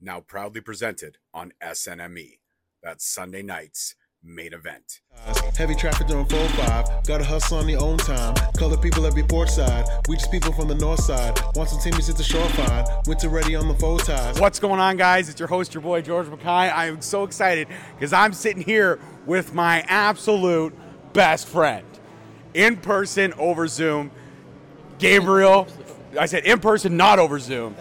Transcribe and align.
now 0.00 0.20
proudly 0.20 0.60
presented 0.60 1.18
on 1.34 1.52
SNME. 1.62 2.38
That's 2.82 3.04
Sunday 3.06 3.42
night's 3.42 3.94
main 4.22 4.52
event. 4.52 5.00
Heavy 5.56 5.74
traffic 5.74 6.06
during 6.06 6.26
4-5. 6.26 7.06
Gotta 7.06 7.24
hustle 7.24 7.58
on 7.58 7.68
your 7.68 7.82
own 7.82 7.98
time. 7.98 8.34
Color 8.56 8.76
people 8.78 9.06
every 9.06 9.22
port 9.22 9.48
side. 9.50 9.86
We 10.08 10.16
just 10.16 10.30
people 10.30 10.52
from 10.52 10.68
the 10.68 10.74
north 10.74 11.00
side. 11.00 11.38
Want 11.54 11.68
some 11.68 11.80
teammates 11.80 12.08
at 12.08 12.16
the 12.16 12.22
shore 12.22 12.48
fine. 12.50 12.84
Winter 13.06 13.28
ready 13.28 13.54
on 13.54 13.68
the 13.68 13.74
full 13.74 13.98
ties. 13.98 14.40
What's 14.40 14.58
going 14.58 14.80
on, 14.80 14.96
guys? 14.96 15.28
It's 15.28 15.38
your 15.38 15.48
host, 15.48 15.74
your 15.74 15.82
boy, 15.82 16.02
George 16.02 16.28
Mackay. 16.28 16.70
I'm 16.70 17.00
so 17.02 17.24
excited 17.24 17.68
because 17.94 18.12
I'm 18.12 18.32
sitting 18.32 18.62
here 18.62 18.98
with 19.26 19.54
my 19.54 19.80
absolute 19.88 20.74
best 21.12 21.48
friend 21.48 21.86
in 22.54 22.76
person 22.76 23.32
over 23.34 23.68
Zoom, 23.68 24.10
Gabriel. 24.98 25.66
I 26.18 26.26
said 26.26 26.44
in 26.44 26.58
person, 26.60 26.96
not 26.96 27.18
over 27.18 27.38
Zoom. 27.38 27.74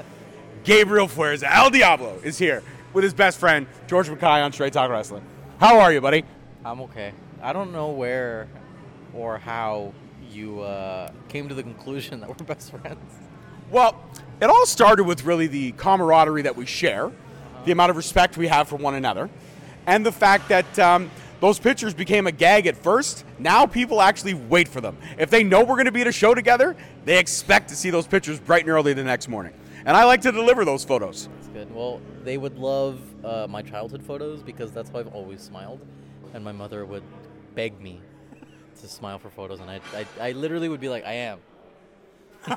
Gabriel 0.69 1.07
Fuerza, 1.07 1.47
El 1.49 1.71
Diablo, 1.71 2.19
is 2.23 2.37
here 2.37 2.61
with 2.93 3.03
his 3.03 3.11
best 3.11 3.39
friend, 3.39 3.65
George 3.87 4.07
McKay 4.07 4.45
on 4.45 4.53
Straight 4.53 4.71
Talk 4.71 4.91
Wrestling. 4.91 5.23
How 5.59 5.79
are 5.79 5.91
you, 5.91 5.99
buddy? 5.99 6.23
I'm 6.63 6.79
okay. 6.81 7.11
I 7.41 7.53
don't 7.53 7.71
know 7.71 7.89
where 7.89 8.47
or 9.15 9.39
how 9.39 9.95
you 10.29 10.59
uh, 10.59 11.11
came 11.27 11.49
to 11.49 11.55
the 11.55 11.63
conclusion 11.63 12.19
that 12.19 12.29
we're 12.29 12.45
best 12.45 12.69
friends. 12.69 12.99
Well, 13.71 13.99
it 14.39 14.45
all 14.45 14.67
started 14.67 15.05
with 15.05 15.25
really 15.25 15.47
the 15.47 15.71
camaraderie 15.71 16.43
that 16.43 16.55
we 16.55 16.67
share, 16.67 17.11
the 17.65 17.71
amount 17.71 17.89
of 17.89 17.97
respect 17.97 18.37
we 18.37 18.47
have 18.47 18.67
for 18.67 18.75
one 18.75 18.93
another, 18.93 19.27
and 19.87 20.05
the 20.05 20.11
fact 20.11 20.49
that 20.49 20.77
um, 20.77 21.09
those 21.39 21.57
pictures 21.57 21.95
became 21.95 22.27
a 22.27 22.31
gag 22.31 22.67
at 22.67 22.77
first. 22.77 23.25
Now 23.39 23.65
people 23.65 24.03
actually 24.03 24.35
wait 24.35 24.67
for 24.67 24.81
them. 24.81 24.97
If 25.17 25.31
they 25.31 25.43
know 25.43 25.61
we're 25.61 25.77
going 25.77 25.85
to 25.85 25.91
be 25.91 26.01
at 26.01 26.07
a 26.07 26.11
show 26.11 26.35
together, 26.35 26.75
they 27.05 27.17
expect 27.17 27.69
to 27.69 27.75
see 27.75 27.89
those 27.89 28.05
pictures 28.05 28.39
bright 28.39 28.61
and 28.61 28.69
early 28.69 28.93
the 28.93 29.03
next 29.03 29.29
morning. 29.29 29.53
And 29.85 29.95
I 29.95 30.03
like 30.03 30.21
to 30.21 30.31
deliver 30.31 30.65
those 30.65 30.83
photos. 30.83 31.29
That's 31.35 31.47
good. 31.47 31.73
Well, 31.73 32.01
they 32.23 32.37
would 32.37 32.57
love 32.57 32.99
uh, 33.25 33.47
my 33.49 33.61
childhood 33.61 34.03
photos 34.03 34.43
because 34.43 34.71
that's 34.71 34.89
how 34.89 34.99
I've 34.99 35.13
always 35.15 35.41
smiled, 35.41 35.79
and 36.33 36.43
my 36.43 36.51
mother 36.51 36.85
would 36.85 37.03
beg 37.55 37.79
me 37.81 38.01
to 38.81 38.87
smile 38.87 39.19
for 39.19 39.29
photos, 39.29 39.59
and 39.59 39.69
I, 39.69 39.79
I, 39.93 40.29
I 40.29 40.31
literally 40.33 40.69
would 40.69 40.79
be 40.79 40.89
like, 40.89 41.05
I 41.05 41.13
am, 41.13 41.39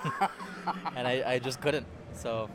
and 0.96 1.08
I, 1.08 1.22
I 1.26 1.38
just 1.38 1.60
couldn't. 1.60 1.86
So 2.14 2.48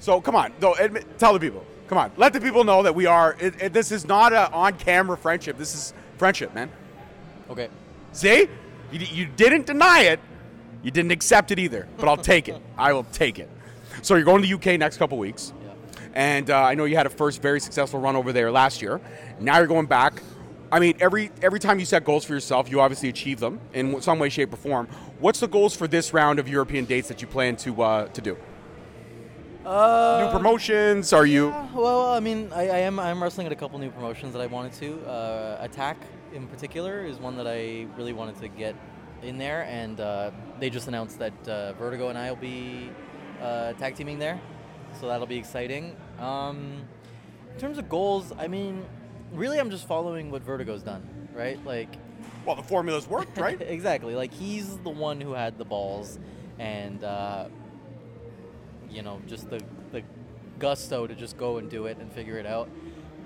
So 0.00 0.20
come 0.20 0.34
on, 0.36 0.52
though, 0.60 0.74
admit, 0.74 1.18
tell 1.18 1.32
the 1.32 1.40
people. 1.40 1.64
Come 1.88 1.98
on, 1.98 2.10
let 2.16 2.32
the 2.32 2.40
people 2.40 2.64
know 2.64 2.82
that 2.82 2.94
we 2.94 3.06
are. 3.06 3.36
It, 3.38 3.62
it, 3.62 3.72
this 3.72 3.92
is 3.92 4.06
not 4.06 4.32
a 4.32 4.50
on-camera 4.50 5.16
friendship. 5.16 5.56
This 5.56 5.74
is 5.74 5.94
friendship, 6.18 6.52
man. 6.54 6.70
okay, 7.48 7.68
See, 8.12 8.48
you, 8.90 8.98
you 8.98 9.26
didn't 9.26 9.66
deny 9.66 10.00
it. 10.00 10.20
You 10.82 10.90
didn't 10.90 11.12
accept 11.12 11.50
it 11.50 11.58
either. 11.58 11.86
But 11.96 12.08
I'll 12.08 12.16
take 12.16 12.48
it. 12.48 12.60
I 12.76 12.92
will 12.92 13.04
take 13.04 13.38
it. 13.38 13.48
So 14.02 14.14
you're 14.14 14.24
going 14.24 14.42
to 14.42 14.48
the 14.48 14.54
UK 14.54 14.78
next 14.78 14.96
couple 14.96 15.18
weeks, 15.18 15.52
yeah. 15.64 15.72
and 16.14 16.50
uh, 16.50 16.62
I 16.62 16.74
know 16.74 16.84
you 16.84 16.96
had 16.96 17.06
a 17.06 17.10
first 17.10 17.42
very 17.42 17.60
successful 17.60 18.00
run 18.00 18.16
over 18.16 18.32
there 18.32 18.50
last 18.50 18.82
year. 18.82 19.00
Now 19.40 19.58
you're 19.58 19.66
going 19.66 19.86
back. 19.86 20.22
I 20.70 20.80
mean, 20.80 20.96
every 21.00 21.30
every 21.42 21.60
time 21.60 21.78
you 21.78 21.86
set 21.86 22.04
goals 22.04 22.24
for 22.24 22.34
yourself, 22.34 22.70
you 22.70 22.80
obviously 22.80 23.08
achieve 23.08 23.40
them 23.40 23.60
in 23.72 24.00
some 24.00 24.18
way, 24.18 24.28
shape, 24.28 24.52
or 24.52 24.56
form. 24.56 24.88
What's 25.20 25.40
the 25.40 25.48
goals 25.48 25.76
for 25.76 25.86
this 25.86 26.12
round 26.12 26.38
of 26.38 26.48
European 26.48 26.84
dates 26.84 27.08
that 27.08 27.22
you 27.22 27.28
plan 27.28 27.56
to 27.56 27.82
uh, 27.82 28.06
to 28.08 28.20
do? 28.20 28.36
Uh, 29.64 30.24
New 30.24 30.32
promotions? 30.36 31.12
Are 31.12 31.26
you? 31.26 31.48
Well, 31.74 32.12
I 32.12 32.20
mean, 32.20 32.50
I, 32.54 32.68
I 32.68 32.78
am 32.78 33.00
I'm 33.00 33.20
wrestling 33.22 33.46
at 33.46 33.52
a 33.52 33.56
couple 33.56 33.78
new 33.78 33.90
promotions 33.90 34.32
that 34.32 34.40
I 34.40 34.46
wanted 34.46 34.72
to. 34.74 35.04
Uh, 35.06 35.58
Attack 35.60 35.96
in 36.32 36.46
particular 36.46 37.04
is 37.04 37.18
one 37.18 37.36
that 37.36 37.48
I 37.48 37.86
really 37.96 38.12
wanted 38.12 38.38
to 38.40 38.48
get 38.48 38.76
in 39.22 39.38
there, 39.38 39.64
and 39.64 39.98
uh, 39.98 40.30
they 40.60 40.70
just 40.70 40.86
announced 40.86 41.18
that 41.18 41.48
uh, 41.48 41.72
Vertigo 41.72 42.10
and 42.10 42.18
I 42.18 42.30
will 42.30 42.36
be 42.36 42.90
uh, 43.42 43.72
tag 43.74 43.94
teaming 43.96 44.18
there, 44.18 44.40
so 45.00 45.08
that'll 45.08 45.26
be 45.26 45.36
exciting. 45.38 45.96
Um, 46.18 46.82
in 47.54 47.60
terms 47.60 47.78
of 47.78 47.88
goals, 47.88 48.32
I 48.38 48.48
mean, 48.48 48.84
really, 49.32 49.58
I'm 49.58 49.70
just 49.70 49.86
following 49.88 50.30
what 50.30 50.42
Vertigo's 50.44 50.82
done, 50.82 51.06
right? 51.34 51.64
Like, 51.64 51.96
Well, 52.44 52.56
the 52.56 52.62
formula's 52.62 53.06
worked, 53.08 53.38
right? 53.46 53.60
exactly. 53.60 54.14
Like 54.14 54.32
he's 54.32 54.76
the 54.78 54.90
one 54.90 55.20
who 55.20 55.32
had 55.32 55.58
the 55.58 55.64
balls, 55.64 56.18
and 56.58 57.02
uh, 57.04 57.46
you 58.90 59.02
know, 59.02 59.20
just 59.26 59.50
the 59.50 59.60
the 59.92 60.02
gusto 60.58 61.06
to 61.06 61.14
just 61.14 61.36
go 61.36 61.58
and 61.58 61.70
do 61.70 61.86
it 61.86 61.98
and 61.98 62.10
figure 62.12 62.38
it 62.38 62.46
out. 62.46 62.68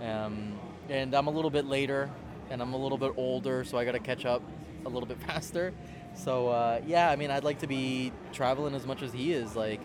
Um, 0.03 0.59
and 0.89 1.15
I'm 1.15 1.27
a 1.27 1.31
little 1.31 1.51
bit 1.51 1.67
later, 1.67 2.11
and 2.51 2.61
I'm 2.61 2.73
a 2.73 2.77
little 2.77 2.99
bit 2.99 3.13
older, 3.17 3.65
so 3.65 3.79
I 3.79 3.85
got 3.85 3.93
to 3.93 4.01
catch 4.01 4.25
up 4.25 4.43
a 4.85 4.89
little 4.89 5.07
bit 5.07 5.21
faster. 5.27 5.73
So 6.15 6.49
uh, 6.49 6.81
yeah, 6.87 7.09
I 7.11 7.17
mean, 7.17 7.31
I'd 7.31 7.45
like 7.45 7.61
to 7.61 7.67
be 7.69 8.13
traveling 8.33 8.75
as 8.75 8.87
much 8.87 9.03
as 9.03 9.13
he 9.13 9.33
is. 9.33 9.55
Like 9.55 9.81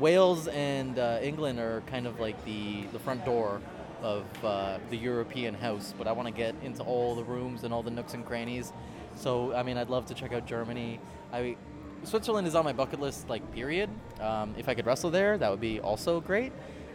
Wales 0.00 0.48
and 0.48 0.98
uh, 0.98 1.18
England 1.22 1.58
are 1.58 1.82
kind 1.86 2.06
of 2.06 2.20
like 2.20 2.42
the 2.44 2.82
the 2.92 2.98
front 2.98 3.24
door 3.24 3.60
of 4.02 4.24
uh, 4.44 4.78
the 4.90 4.96
European 4.96 5.54
house, 5.54 5.92
but 5.98 6.06
I 6.06 6.12
want 6.12 6.28
to 6.28 6.34
get 6.34 6.54
into 6.62 6.82
all 6.84 7.14
the 7.16 7.24
rooms 7.24 7.64
and 7.64 7.74
all 7.74 7.82
the 7.82 7.90
nooks 7.90 8.14
and 8.14 8.24
crannies. 8.24 8.72
So 9.16 9.52
I 9.54 9.62
mean, 9.62 9.76
I'd 9.76 9.90
love 9.90 10.06
to 10.06 10.14
check 10.14 10.32
out 10.32 10.46
Germany. 10.46 11.00
I 11.32 11.56
Switzerland 12.04 12.46
is 12.46 12.54
on 12.54 12.64
my 12.64 12.72
bucket 12.72 13.00
list, 13.00 13.28
like 13.28 13.42
period. 13.52 13.90
Um, 14.20 14.54
if 14.56 14.68
I 14.68 14.74
could 14.74 14.86
wrestle 14.86 15.10
there, 15.10 15.36
that 15.38 15.50
would 15.50 15.60
be 15.60 15.80
also 15.80 16.20
great. 16.20 16.52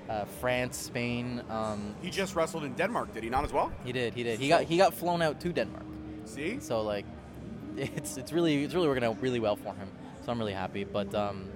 Uh, 0.10 0.26
France, 0.42 0.78
Spain. 0.78 1.42
Um, 1.50 1.96
He 2.02 2.10
just 2.10 2.36
wrestled 2.36 2.64
in 2.64 2.74
Denmark, 2.74 3.14
did 3.14 3.24
he 3.24 3.30
not 3.30 3.44
as 3.44 3.54
well? 3.54 3.72
he 3.86 3.92
did, 3.92 4.14
he 4.14 4.24
did. 4.24 4.40
He 4.40 4.48
got 4.48 4.64
he 4.64 4.78
got 4.78 4.94
flown 4.94 5.22
out 5.22 5.40
to 5.42 5.52
Denmark. 5.52 5.86
See? 6.26 6.60
So 6.60 6.82
like, 6.82 7.06
it's 7.78 8.18
it's 8.18 8.32
really 8.32 8.64
it's 8.64 8.74
really 8.74 8.88
working 8.88 9.04
out 9.04 9.22
really 9.22 9.40
well 9.40 9.56
for 9.58 9.74
him. 9.76 9.90
So 10.26 10.32
I'm 10.32 10.40
really 10.40 10.54
happy. 10.54 10.86
But 10.86 11.14
um, 11.14 11.50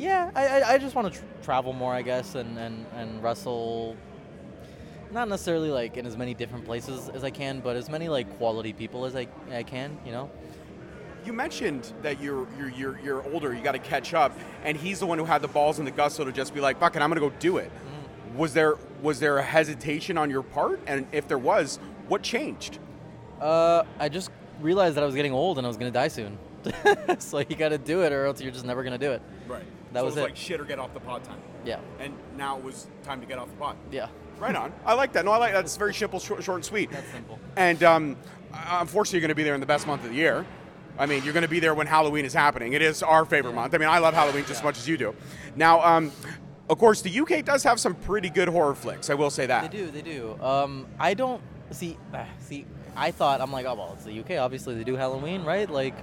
yeah, 0.00 0.30
I, 0.34 0.46
I, 0.46 0.72
I 0.72 0.78
just 0.78 0.94
want 0.94 1.12
to 1.12 1.18
tr- 1.18 1.26
travel 1.42 1.72
more, 1.74 1.92
I 1.92 2.02
guess, 2.02 2.34
and, 2.34 2.58
and 2.58 2.86
and 2.94 3.22
wrestle. 3.22 3.96
Not 5.12 5.28
necessarily 5.28 5.70
like 5.70 5.96
in 5.96 6.06
as 6.06 6.16
many 6.16 6.34
different 6.34 6.64
places 6.64 7.08
as 7.10 7.22
I 7.22 7.30
can, 7.30 7.60
but 7.60 7.76
as 7.76 7.90
many 7.90 8.08
like 8.08 8.38
quality 8.38 8.72
people 8.72 9.04
as 9.04 9.14
I, 9.14 9.26
I 9.52 9.62
can. 9.62 9.98
You 10.06 10.12
know. 10.12 10.30
You 11.22 11.34
mentioned 11.34 11.92
that 12.00 12.18
you're 12.18 12.46
you're 12.58 12.70
you're, 12.70 13.00
you're 13.00 13.22
older. 13.30 13.52
You 13.52 13.62
got 13.62 13.72
to 13.72 13.78
catch 13.78 14.14
up, 14.14 14.32
and 14.64 14.74
he's 14.74 15.00
the 15.00 15.06
one 15.06 15.18
who 15.18 15.26
had 15.26 15.42
the 15.42 15.48
balls 15.48 15.78
and 15.78 15.86
the 15.86 15.92
gusto 15.92 16.24
to 16.24 16.32
just 16.32 16.54
be 16.54 16.60
like, 16.60 16.80
"Fuck 16.80 16.96
it, 16.96 17.02
I'm 17.02 17.10
gonna 17.10 17.20
go 17.20 17.30
do 17.38 17.58
it." 17.58 17.70
Was 18.34 18.54
there 18.54 18.76
was 19.02 19.20
there 19.20 19.36
a 19.36 19.42
hesitation 19.42 20.16
on 20.16 20.30
your 20.30 20.42
part, 20.42 20.80
and 20.86 21.06
if 21.12 21.28
there 21.28 21.36
was, 21.38 21.78
what 22.08 22.22
changed? 22.22 22.78
Uh, 23.38 23.82
I 23.98 24.08
just 24.08 24.30
realized 24.60 24.96
that 24.96 25.02
I 25.02 25.06
was 25.06 25.14
getting 25.14 25.32
old 25.32 25.58
and 25.58 25.66
I 25.66 25.68
was 25.68 25.76
gonna 25.76 25.90
die 25.90 26.08
soon. 26.08 26.38
so 27.18 27.38
you 27.38 27.56
got 27.56 27.70
to 27.70 27.78
do 27.78 28.02
it, 28.02 28.12
or 28.12 28.24
else 28.26 28.40
you're 28.40 28.52
just 28.52 28.64
never 28.64 28.82
gonna 28.82 28.98
do 28.98 29.12
it. 29.12 29.22
Right. 29.46 29.64
That 29.92 30.00
so 30.00 30.04
was 30.06 30.16
it 30.16 30.20
was 30.20 30.30
like 30.30 30.36
shit 30.36 30.60
or 30.60 30.64
get 30.64 30.78
off 30.78 30.94
the 30.94 31.00
pod 31.00 31.24
time, 31.24 31.40
Yeah. 31.64 31.80
and 31.98 32.14
now 32.36 32.56
it 32.58 32.64
was 32.64 32.86
time 33.02 33.20
to 33.20 33.26
get 33.26 33.38
off 33.38 33.48
the 33.48 33.56
pod. 33.56 33.76
Yeah. 33.90 34.08
Right 34.38 34.54
on. 34.54 34.72
I 34.86 34.94
like 34.94 35.12
that. 35.12 35.24
No, 35.24 35.32
I 35.32 35.36
like 35.36 35.52
that. 35.52 35.64
It's 35.64 35.76
very 35.76 35.92
simple, 35.92 36.18
short, 36.18 36.42
short 36.42 36.56
and 36.56 36.64
sweet. 36.64 36.90
That's 36.90 37.10
simple. 37.10 37.38
And 37.56 37.82
um, 37.82 38.16
unfortunately, 38.54 39.18
you're 39.18 39.22
going 39.26 39.28
to 39.30 39.34
be 39.34 39.42
there 39.42 39.54
in 39.54 39.60
the 39.60 39.66
best 39.66 39.86
month 39.86 40.02
of 40.04 40.10
the 40.10 40.16
year. 40.16 40.46
I 40.98 41.06
mean, 41.06 41.22
you're 41.24 41.32
going 41.34 41.42
to 41.42 41.48
be 41.48 41.60
there 41.60 41.74
when 41.74 41.86
Halloween 41.86 42.24
is 42.24 42.32
happening. 42.32 42.72
It 42.72 42.80
is 42.82 43.02
our 43.02 43.24
favorite 43.24 43.54
month. 43.54 43.74
I 43.74 43.78
mean, 43.78 43.88
I 43.88 43.98
love 43.98 44.14
Halloween 44.14 44.44
just 44.44 44.60
as 44.60 44.64
much 44.64 44.78
as 44.78 44.88
you 44.88 44.96
do. 44.96 45.14
Now, 45.56 45.80
um, 45.82 46.10
of 46.70 46.78
course, 46.78 47.02
the 47.02 47.20
UK 47.20 47.44
does 47.44 47.62
have 47.64 47.78
some 47.80 47.94
pretty 47.94 48.30
good 48.30 48.48
horror 48.48 48.74
flicks. 48.74 49.10
I 49.10 49.14
will 49.14 49.30
say 49.30 49.46
that. 49.46 49.70
They 49.70 49.76
do, 49.78 49.90
they 49.90 50.02
do. 50.02 50.38
Um, 50.42 50.86
I 50.98 51.14
don't 51.14 51.42
see. 51.70 51.98
Uh, 52.14 52.24
see, 52.38 52.64
I 52.96 53.10
thought 53.10 53.40
I'm 53.40 53.52
like, 53.52 53.66
oh 53.66 53.74
well, 53.74 53.92
it's 53.94 54.04
the 54.04 54.20
UK. 54.20 54.40
Obviously, 54.42 54.74
they 54.74 54.84
do 54.84 54.94
Halloween, 54.96 55.44
right? 55.44 55.68
Like, 55.68 55.94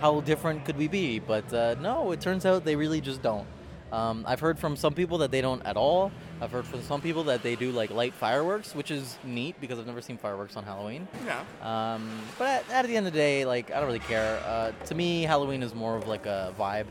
how 0.00 0.20
different 0.20 0.64
could 0.64 0.76
we 0.76 0.88
be? 0.88 1.18
But 1.18 1.52
uh, 1.52 1.76
no, 1.80 2.12
it 2.12 2.20
turns 2.20 2.46
out 2.46 2.64
they 2.64 2.76
really 2.76 3.00
just 3.00 3.22
don't. 3.22 3.46
Um, 3.92 4.24
I've 4.26 4.38
heard 4.38 4.58
from 4.58 4.76
some 4.76 4.94
people 4.94 5.18
that 5.18 5.32
they 5.32 5.40
don't 5.40 5.64
at 5.66 5.76
all. 5.76 6.12
I've 6.40 6.52
heard 6.52 6.64
from 6.64 6.80
some 6.82 7.00
people 7.00 7.24
that 7.24 7.42
they 7.42 7.56
do 7.56 7.72
like 7.72 7.90
light 7.90 8.14
fireworks, 8.14 8.74
which 8.74 8.90
is 8.90 9.18
neat 9.24 9.60
because 9.60 9.78
I've 9.78 9.86
never 9.86 10.00
seen 10.00 10.16
fireworks 10.16 10.56
on 10.56 10.64
Halloween. 10.64 11.08
Yeah. 11.26 11.94
Um, 11.94 12.08
but 12.38 12.46
at, 12.48 12.70
at 12.70 12.86
the 12.86 12.96
end 12.96 13.06
of 13.08 13.12
the 13.12 13.18
day, 13.18 13.44
like 13.44 13.70
I 13.72 13.76
don't 13.78 13.86
really 13.86 13.98
care. 13.98 14.40
Uh, 14.46 14.72
to 14.86 14.94
me, 14.94 15.22
Halloween 15.22 15.62
is 15.62 15.74
more 15.74 15.96
of 15.96 16.06
like 16.06 16.26
a 16.26 16.54
vibe. 16.58 16.86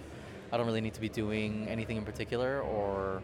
I 0.52 0.58
don't 0.58 0.66
really 0.66 0.82
need 0.82 0.96
to 0.96 1.02
be 1.02 1.10
doing 1.10 1.68
anything 1.70 1.96
in 1.96 2.04
particular, 2.04 2.62
or 2.62 3.22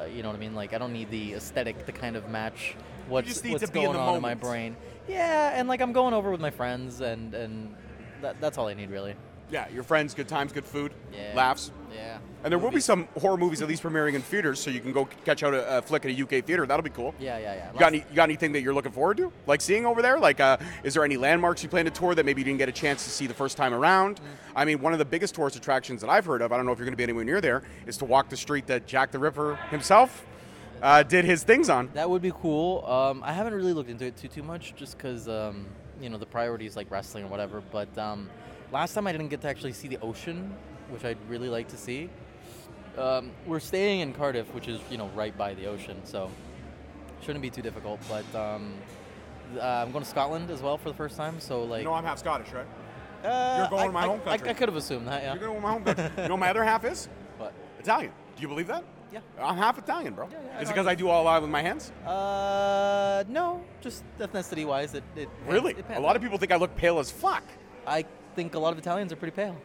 uh, 0.00 0.04
you 0.04 0.22
know 0.22 0.28
what 0.28 0.36
I 0.36 0.40
mean. 0.40 0.54
Like 0.54 0.72
I 0.72 0.78
don't 0.78 0.92
need 0.92 1.10
the 1.10 1.34
aesthetic 1.34 1.84
to 1.86 1.92
kind 1.92 2.16
of 2.16 2.30
match 2.30 2.76
what's 3.08 3.42
what's 3.44 3.64
in 3.64 3.70
going 3.70 3.92
the 3.92 3.98
on 3.98 4.16
in 4.16 4.22
my 4.22 4.34
brain. 4.34 4.74
Yeah, 5.06 5.52
and 5.54 5.68
like 5.68 5.82
I'm 5.82 5.92
going 5.92 6.14
over 6.14 6.30
with 6.30 6.40
my 6.40 6.50
friends, 6.50 7.02
and 7.02 7.34
and 7.34 7.74
that, 8.24 8.40
that's 8.40 8.58
all 8.58 8.68
I 8.68 8.74
need 8.74 8.90
really. 8.90 9.14
Yeah, 9.50 9.68
your 9.68 9.82
friends, 9.82 10.14
good 10.14 10.26
times, 10.26 10.52
good 10.52 10.64
food, 10.64 10.92
Yeah. 11.12 11.32
laughs. 11.34 11.70
Yeah. 11.94 12.16
And 12.42 12.50
there 12.50 12.58
will 12.58 12.70
be 12.70 12.80
some 12.80 13.06
horror 13.20 13.36
movies 13.36 13.60
at 13.62 13.68
least 13.68 13.82
premiering 13.82 14.14
in 14.14 14.22
theaters, 14.22 14.58
so 14.58 14.70
you 14.70 14.80
can 14.80 14.90
go 14.92 15.04
catch 15.24 15.42
out 15.42 15.52
a, 15.54 15.78
a 15.78 15.82
flick 15.82 16.04
at 16.06 16.10
a 16.10 16.22
UK 16.22 16.44
theater. 16.44 16.66
That'll 16.66 16.82
be 16.82 16.90
cool. 16.90 17.14
Yeah, 17.20 17.38
yeah, 17.38 17.54
yeah. 17.54 17.72
You 17.72 17.78
got, 17.78 17.88
any, 17.88 17.98
you 17.98 18.14
got 18.16 18.24
anything 18.24 18.52
that 18.52 18.62
you're 18.62 18.72
looking 18.74 18.90
forward 18.90 19.18
to? 19.18 19.30
Like 19.46 19.60
seeing 19.60 19.84
over 19.86 20.00
there? 20.02 20.18
Like, 20.18 20.40
uh, 20.40 20.56
is 20.82 20.94
there 20.94 21.04
any 21.04 21.16
landmarks 21.18 21.62
you 21.62 21.68
plan 21.68 21.84
to 21.84 21.90
tour 21.90 22.14
that 22.14 22.24
maybe 22.24 22.40
you 22.40 22.44
didn't 22.46 22.58
get 22.58 22.70
a 22.70 22.72
chance 22.72 23.04
to 23.04 23.10
see 23.10 23.26
the 23.26 23.34
first 23.34 23.56
time 23.58 23.74
around? 23.74 24.20
I 24.56 24.64
mean, 24.64 24.80
one 24.80 24.92
of 24.94 24.98
the 24.98 25.04
biggest 25.04 25.34
tourist 25.34 25.56
attractions 25.56 26.00
that 26.00 26.08
I've 26.10 26.24
heard 26.24 26.40
of, 26.42 26.50
I 26.50 26.56
don't 26.56 26.64
know 26.66 26.72
if 26.72 26.78
you're 26.78 26.86
going 26.86 26.94
to 26.94 26.96
be 26.96 27.04
anywhere 27.04 27.24
near 27.24 27.40
there, 27.42 27.62
is 27.86 27.98
to 27.98 28.06
walk 28.06 28.30
the 28.30 28.36
street 28.36 28.66
that 28.68 28.86
Jack 28.86 29.12
the 29.12 29.18
Ripper 29.18 29.56
himself 29.70 30.24
uh, 30.82 31.02
did 31.02 31.24
his 31.24 31.44
things 31.44 31.68
on. 31.68 31.90
That 31.94 32.10
would 32.10 32.22
be 32.22 32.32
cool. 32.32 32.84
Um, 32.86 33.22
I 33.22 33.32
haven't 33.32 33.54
really 33.54 33.72
looked 33.74 33.90
into 33.90 34.06
it 34.06 34.16
too 34.16 34.28
too 34.28 34.42
much, 34.42 34.74
just 34.74 34.96
because 34.98 35.28
um, 35.28 35.66
you 36.00 36.08
know 36.08 36.18
the 36.18 36.26
priorities 36.26 36.76
like 36.76 36.90
wrestling 36.90 37.24
or 37.24 37.28
whatever. 37.28 37.62
But 37.70 37.96
um, 37.98 38.28
last 38.72 38.94
time 38.94 39.06
I 39.06 39.12
didn't 39.12 39.28
get 39.28 39.40
to 39.42 39.48
actually 39.48 39.72
see 39.72 39.88
the 39.88 40.00
ocean, 40.00 40.54
which 40.90 41.04
I'd 41.04 41.18
really 41.28 41.48
like 41.48 41.68
to 41.68 41.76
see. 41.76 42.10
Um, 42.96 43.32
we're 43.46 43.60
staying 43.60 44.00
in 44.00 44.12
Cardiff, 44.12 44.52
which 44.54 44.68
is 44.68 44.80
you 44.90 44.98
know 44.98 45.08
right 45.14 45.36
by 45.36 45.54
the 45.54 45.66
ocean, 45.66 46.00
so 46.04 46.30
shouldn't 47.22 47.42
be 47.42 47.50
too 47.50 47.62
difficult. 47.62 48.00
But 48.08 48.26
um, 48.38 48.74
uh, 49.56 49.60
I'm 49.60 49.92
going 49.92 50.04
to 50.04 50.10
Scotland 50.10 50.50
as 50.50 50.62
well 50.62 50.78
for 50.78 50.90
the 50.90 50.96
first 50.96 51.16
time, 51.16 51.40
so 51.40 51.64
like. 51.64 51.80
You 51.80 51.86
know 51.86 51.94
I'm 51.94 52.04
half 52.04 52.18
Scottish, 52.18 52.52
right? 52.52 52.66
uh, 53.24 53.56
you're 53.58 53.70
going 53.70 53.82
I, 53.82 53.86
to 53.86 53.92
my 53.92 54.00
I- 54.02 54.06
home 54.06 54.20
country. 54.20 54.48
I, 54.50 54.52
could 54.52 54.68
have 54.68 54.76
assumed 54.76 55.08
that, 55.08 55.22
yeah. 55.22 55.32
You're 55.34 55.44
going 55.44 55.56
to 55.56 55.60
my 55.62 55.72
home 55.72 55.84
country. 55.84 56.10
you 56.16 56.22
know 56.28 56.34
what 56.34 56.40
my 56.40 56.50
other 56.50 56.64
half 56.64 56.84
is? 56.84 57.08
But 57.38 57.52
Italian. 57.80 58.12
Do 58.36 58.42
you 58.42 58.48
believe 58.48 58.68
that? 58.68 58.84
Yeah. 59.14 59.20
I'm 59.46 59.56
half 59.56 59.78
Italian, 59.78 60.14
bro. 60.14 60.28
Yeah, 60.30 60.38
yeah, 60.44 60.60
is 60.62 60.68
it 60.68 60.72
because 60.72 60.86
I 60.86 60.94
do 60.94 61.08
all 61.08 61.22
a 61.22 61.24
lot 61.24 61.40
with 61.42 61.50
my 61.50 61.62
hands? 61.62 61.90
Uh, 62.06 63.24
no, 63.28 63.62
just 63.80 64.04
ethnicity 64.18 64.66
wise, 64.66 64.94
it, 64.94 65.04
it 65.16 65.28
Really? 65.46 65.72
It 65.72 65.84
a 65.94 66.00
lot 66.00 66.16
of 66.16 66.22
people 66.22 66.38
think 66.38 66.52
I 66.52 66.56
look 66.56 66.74
pale 66.76 66.98
as 66.98 67.10
fuck 67.10 67.44
I 67.86 68.04
think 68.34 68.54
a 68.54 68.58
lot 68.58 68.72
of 68.72 68.78
Italians 68.78 69.12
are 69.12 69.16
pretty 69.16 69.34
pale. 69.36 69.56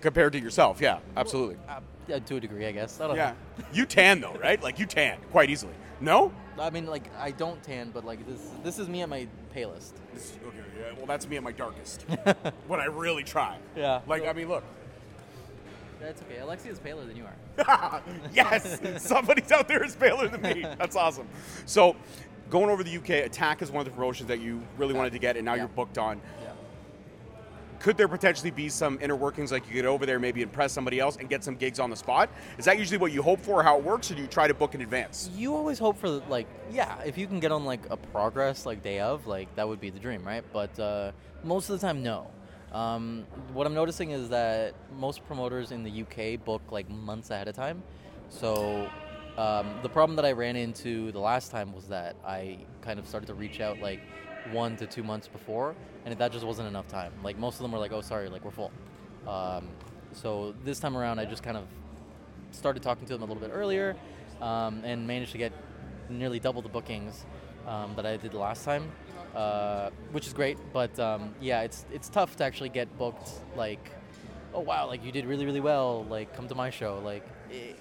compared 0.00 0.32
to 0.32 0.40
yourself. 0.40 0.80
Yeah, 0.80 0.98
absolutely. 1.16 1.56
Uh, 1.68 1.80
yeah, 2.06 2.18
to 2.18 2.36
a 2.36 2.40
degree, 2.40 2.66
I 2.66 2.72
guess. 2.72 3.00
I 3.00 3.06
don't 3.06 3.16
Yeah. 3.16 3.34
You 3.72 3.86
tan 3.86 4.20
though, 4.20 4.36
right? 4.42 4.62
Like 4.62 4.78
you 4.78 4.86
tan 4.86 5.18
quite 5.30 5.50
easily. 5.50 5.74
No? 6.00 6.32
I 6.58 6.70
mean, 6.70 6.86
like 6.86 7.04
I 7.18 7.30
don't 7.32 7.62
tan, 7.62 7.90
but 7.92 8.04
like 8.04 8.26
this 8.26 8.40
this 8.62 8.78
is 8.78 8.88
me 8.88 9.02
at 9.02 9.08
my 9.08 9.26
palest. 9.52 9.96
This- 10.12 10.36
Okay, 10.46 10.58
yeah, 10.78 10.92
well, 10.96 11.06
that's 11.06 11.26
me 11.28 11.36
at 11.36 11.42
my 11.42 11.52
darkest. 11.52 12.02
when 12.68 12.80
I 12.80 12.86
really 12.86 13.24
try. 13.24 13.58
Yeah. 13.76 14.00
Like, 14.06 14.26
I 14.26 14.32
mean, 14.32 14.48
look. 14.48 14.64
That's 16.04 16.20
okay. 16.22 16.38
Alexia 16.38 16.70
is 16.70 16.78
paler 16.78 17.06
than 17.06 17.16
you 17.16 17.24
are. 17.24 18.02
yes, 18.32 18.78
somebody's 18.98 19.50
out 19.50 19.68
there 19.68 19.82
is 19.82 19.96
paler 19.96 20.28
than 20.28 20.42
me. 20.42 20.66
That's 20.78 20.96
awesome. 20.96 21.26
So, 21.64 21.96
going 22.50 22.68
over 22.68 22.84
the 22.84 22.94
UK, 22.98 23.24
Attack 23.24 23.62
is 23.62 23.70
one 23.70 23.80
of 23.80 23.86
the 23.86 23.90
promotions 23.96 24.28
that 24.28 24.40
you 24.40 24.62
really 24.76 24.92
wanted 24.92 25.12
to 25.14 25.18
get, 25.18 25.36
and 25.36 25.46
now 25.46 25.54
Yeah. 25.54 25.60
you're 25.62 25.68
booked 25.68 25.96
on. 25.96 26.20
Yeah. 26.42 26.50
Could 27.80 27.96
there 27.96 28.08
potentially 28.08 28.50
be 28.50 28.68
some 28.68 28.98
inner 29.00 29.16
workings, 29.16 29.50
like 29.50 29.66
you 29.66 29.72
get 29.72 29.86
over 29.86 30.04
there, 30.04 30.18
maybe 30.18 30.42
impress 30.42 30.72
somebody 30.72 31.00
else, 31.00 31.16
and 31.16 31.28
get 31.28 31.42
some 31.42 31.54
gigs 31.54 31.80
on 31.80 31.88
the 31.88 31.96
spot? 31.96 32.28
Is 32.58 32.66
that 32.66 32.78
usually 32.78 32.98
what 32.98 33.12
you 33.12 33.22
hope 33.22 33.40
for, 33.40 33.60
or 33.60 33.62
how 33.62 33.78
it 33.78 33.84
works, 33.84 34.10
or 34.10 34.14
do 34.14 34.20
you 34.20 34.28
try 34.28 34.46
to 34.46 34.54
book 34.54 34.74
in 34.74 34.82
advance? 34.82 35.30
You 35.34 35.54
always 35.54 35.78
hope 35.78 35.96
for 35.98 36.08
like 36.08 36.46
yeah, 36.70 37.00
if 37.02 37.16
you 37.16 37.26
can 37.26 37.40
get 37.40 37.50
on 37.50 37.64
like 37.64 37.80
a 37.90 37.96
progress 37.96 38.66
like 38.66 38.82
day 38.82 39.00
of, 39.00 39.26
like 39.26 39.54
that 39.56 39.66
would 39.66 39.80
be 39.80 39.88
the 39.88 39.98
dream, 40.00 40.22
right? 40.22 40.44
But 40.52 40.78
uh, 40.78 41.12
most 41.42 41.70
of 41.70 41.80
the 41.80 41.86
time, 41.86 42.02
no. 42.02 42.26
Um, 42.74 43.24
what 43.52 43.68
I'm 43.68 43.74
noticing 43.74 44.10
is 44.10 44.28
that 44.30 44.74
most 44.98 45.24
promoters 45.26 45.70
in 45.70 45.84
the 45.84 46.02
UK 46.02 46.44
book 46.44 46.60
like 46.72 46.90
months 46.90 47.30
ahead 47.30 47.46
of 47.46 47.54
time. 47.54 47.84
So 48.28 48.90
um, 49.38 49.78
the 49.82 49.88
problem 49.88 50.16
that 50.16 50.24
I 50.24 50.32
ran 50.32 50.56
into 50.56 51.12
the 51.12 51.20
last 51.20 51.52
time 51.52 51.72
was 51.72 51.86
that 51.86 52.16
I 52.26 52.58
kind 52.82 52.98
of 52.98 53.06
started 53.06 53.26
to 53.26 53.34
reach 53.34 53.60
out 53.60 53.78
like 53.78 54.00
one 54.50 54.76
to 54.76 54.86
two 54.86 55.04
months 55.04 55.28
before, 55.28 55.76
and 56.04 56.18
that 56.18 56.32
just 56.32 56.44
wasn't 56.44 56.66
enough 56.66 56.88
time. 56.88 57.12
Like 57.22 57.38
most 57.38 57.54
of 57.54 57.62
them 57.62 57.70
were 57.70 57.78
like, 57.78 57.92
"Oh, 57.92 58.00
sorry, 58.00 58.28
like 58.28 58.44
we're 58.44 58.50
full." 58.50 58.72
Um, 59.26 59.68
so 60.12 60.54
this 60.64 60.80
time 60.80 60.96
around, 60.96 61.20
I 61.20 61.24
just 61.26 61.44
kind 61.44 61.56
of 61.56 61.64
started 62.50 62.82
talking 62.82 63.06
to 63.06 63.12
them 63.12 63.22
a 63.22 63.24
little 63.26 63.40
bit 63.40 63.50
earlier 63.54 63.96
um, 64.40 64.82
and 64.84 65.06
managed 65.06 65.32
to 65.32 65.38
get 65.38 65.52
nearly 66.10 66.38
double 66.38 66.60
the 66.60 66.68
bookings 66.68 67.24
um, 67.66 67.94
that 67.96 68.06
I 68.06 68.16
did 68.16 68.32
the 68.32 68.38
last 68.38 68.64
time, 68.64 68.90
uh, 69.34 69.90
which 70.12 70.26
is 70.26 70.32
great. 70.32 70.58
But 70.72 70.98
um, 70.98 71.34
yeah, 71.40 71.62
it's 71.62 71.84
it's 71.92 72.08
tough 72.08 72.36
to 72.36 72.44
actually 72.44 72.70
get 72.70 72.96
booked. 72.98 73.30
Like, 73.56 73.90
oh 74.52 74.60
wow, 74.60 74.86
like 74.86 75.04
you 75.04 75.12
did 75.12 75.26
really 75.26 75.44
really 75.44 75.60
well. 75.60 76.04
Like 76.08 76.34
come 76.36 76.48
to 76.48 76.54
my 76.54 76.70
show. 76.70 77.00
Like 77.04 77.26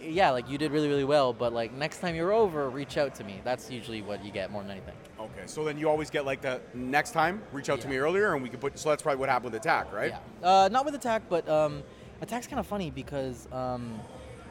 yeah, 0.01 0.29
like 0.29 0.49
you 0.49 0.57
did 0.57 0.71
really 0.71 0.87
really 0.87 1.03
well. 1.03 1.33
But 1.33 1.53
like 1.53 1.73
next 1.73 1.99
time 1.99 2.15
you're 2.15 2.33
over, 2.33 2.69
reach 2.69 2.97
out 2.97 3.15
to 3.15 3.23
me. 3.23 3.41
That's 3.43 3.69
usually 3.71 4.01
what 4.01 4.23
you 4.23 4.31
get 4.31 4.51
more 4.51 4.61
than 4.61 4.71
anything. 4.71 4.95
Okay, 5.19 5.43
so 5.45 5.63
then 5.63 5.77
you 5.77 5.89
always 5.89 6.09
get 6.09 6.25
like 6.25 6.41
the 6.41 6.61
next 6.73 7.11
time, 7.11 7.41
reach 7.51 7.69
out 7.69 7.79
to 7.81 7.87
me 7.87 7.97
earlier, 7.97 8.33
and 8.33 8.43
we 8.43 8.49
can 8.49 8.59
put. 8.59 8.77
So 8.77 8.89
that's 8.89 9.01
probably 9.01 9.19
what 9.19 9.29
happened 9.29 9.53
with 9.53 9.61
Attack, 9.61 9.93
right? 9.93 10.13
Yeah. 10.41 10.47
Uh, 10.47 10.69
not 10.69 10.85
with 10.85 10.95
attack, 10.95 11.23
but 11.29 11.47
um, 11.47 11.83
attack's 12.21 12.47
kind 12.47 12.59
of 12.59 12.67
funny 12.67 12.91
because 12.91 13.47
um, 13.51 13.99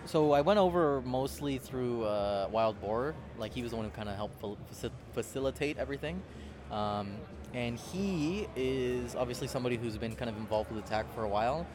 so 0.05 0.33
I 0.33 0.41
went 0.41 0.59
over 0.59 1.03
mostly 1.03 1.59
through 1.59 2.05
uh, 2.05 2.49
Wild 2.51 2.81
Boar. 2.81 3.15
Like 3.39 3.53
he 3.53 3.63
was 3.63 3.71
the 3.71 3.77
one 3.77 3.85
who 3.85 3.91
kind 3.91 4.09
of 4.09 4.17
helped 4.17 4.41
faci- 4.43 4.91
facilitate 5.13 5.79
everything. 5.79 6.23
Um, 6.71 7.17
and 7.55 7.79
he 7.79 8.49
is 8.57 9.15
obviously 9.15 9.47
somebody 9.47 9.77
who's 9.77 9.99
been 9.99 10.17
kind 10.17 10.31
of 10.31 10.37
involved 10.37 10.71
with 10.71 10.85
attack 10.85 11.13
for 11.15 11.25
a 11.25 11.29
while. 11.29 11.67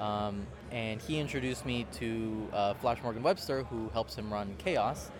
Um, 0.00 0.46
and 0.70 1.00
he 1.00 1.18
introduced 1.18 1.64
me 1.64 1.86
to 1.94 2.48
uh, 2.52 2.74
Flash 2.74 3.02
Morgan 3.02 3.22
Webster, 3.22 3.64
who 3.64 3.88
helps 3.90 4.14
him 4.14 4.32
run 4.32 4.54
Chaos. 4.58 5.10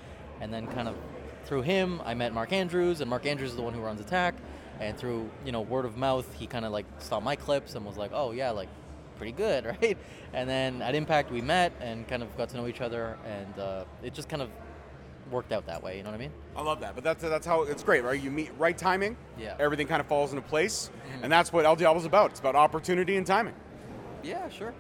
And 0.41 0.53
then 0.53 0.67
kind 0.67 0.89
of 0.89 0.97
through 1.45 1.63
him, 1.63 2.01
I 2.05 2.15
met 2.15 2.35
Mark 2.35 2.53
Andrews, 2.53 3.01
and 3.01 3.09
Mark 3.09 3.25
Andrews 3.25 3.51
is 3.51 3.57
the 3.57 3.63
one 3.63 3.73
who 3.73 3.81
runs 3.81 4.01
Attack. 4.01 4.35
And 4.81 4.99
through 4.99 5.31
you 5.45 5.53
know 5.53 5.63
word 5.63 5.87
of 5.87 5.97
mouth, 5.97 6.31
he 6.35 6.47
kind 6.47 6.67
of 6.67 6.73
like 6.73 6.85
saw 6.99 7.19
my 7.19 7.35
clips 7.35 7.75
and 7.77 7.87
was 7.87 7.97
like, 7.97 8.11
"Oh 8.13 8.33
yeah, 8.33 8.51
like 8.51 8.69
pretty 9.17 9.33
good, 9.33 9.65
right?" 9.83 9.99
And 10.33 10.49
then 10.49 10.83
at 10.83 10.95
Impact, 10.95 11.31
we 11.31 11.41
met 11.41 11.73
and 11.81 12.07
kind 12.09 12.23
of 12.23 12.37
got 12.37 12.49
to 12.51 12.57
know 12.57 12.67
each 12.67 12.81
other, 12.81 13.17
and 13.27 13.59
uh, 13.59 13.85
it 14.03 14.15
just 14.15 14.29
kind 14.29 14.43
of 14.43 14.51
worked 15.31 15.51
out 15.53 15.67
that 15.67 15.83
way. 15.83 15.97
You 15.97 16.03
know 16.05 16.11
what 16.11 16.17
I 16.17 16.21
mean? 16.21 16.33
I 16.55 16.63
love 16.63 16.81
that, 16.81 16.95
but 16.95 17.03
that's 17.03 17.23
that's 17.23 17.47
how 17.47 17.63
it's 17.63 17.83
great, 17.83 18.05
right? 18.05 18.21
You 18.21 18.31
meet 18.31 18.51
right 18.59 18.77
timing, 18.79 19.17
Yeah. 19.39 19.57
everything 19.59 19.87
kind 19.89 20.01
of 20.01 20.07
falls 20.07 20.33
into 20.33 20.43
place, 20.43 20.91
and 21.23 21.31
that's 21.33 21.53
what 21.53 21.65
El 21.65 21.75
Diablo's 21.77 22.05
about. 22.05 22.31
It's 22.31 22.41
about 22.41 22.55
opportunity 22.55 23.17
and 23.17 23.27
timing. 23.27 23.55
Yeah, 24.23 24.49
sure. 24.49 24.73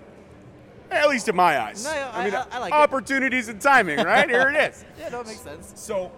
At 0.91 1.09
least 1.09 1.29
in 1.29 1.35
my 1.35 1.59
eyes. 1.61 1.85
No, 1.85 1.91
I- 1.91 2.29
I- 2.31 2.47
I 2.53 2.59
like 2.61 2.73
it. 2.73 2.77
opportunities 2.77 3.49
and 3.49 3.61
timing, 3.61 3.99
right? 4.05 4.29
Here 4.29 4.49
it 4.51 4.57
is. 4.71 4.85
Yeah, 5.01 5.09
it 5.21 5.27
makes 5.27 5.41
sense. 5.41 5.73
So, 5.75 6.13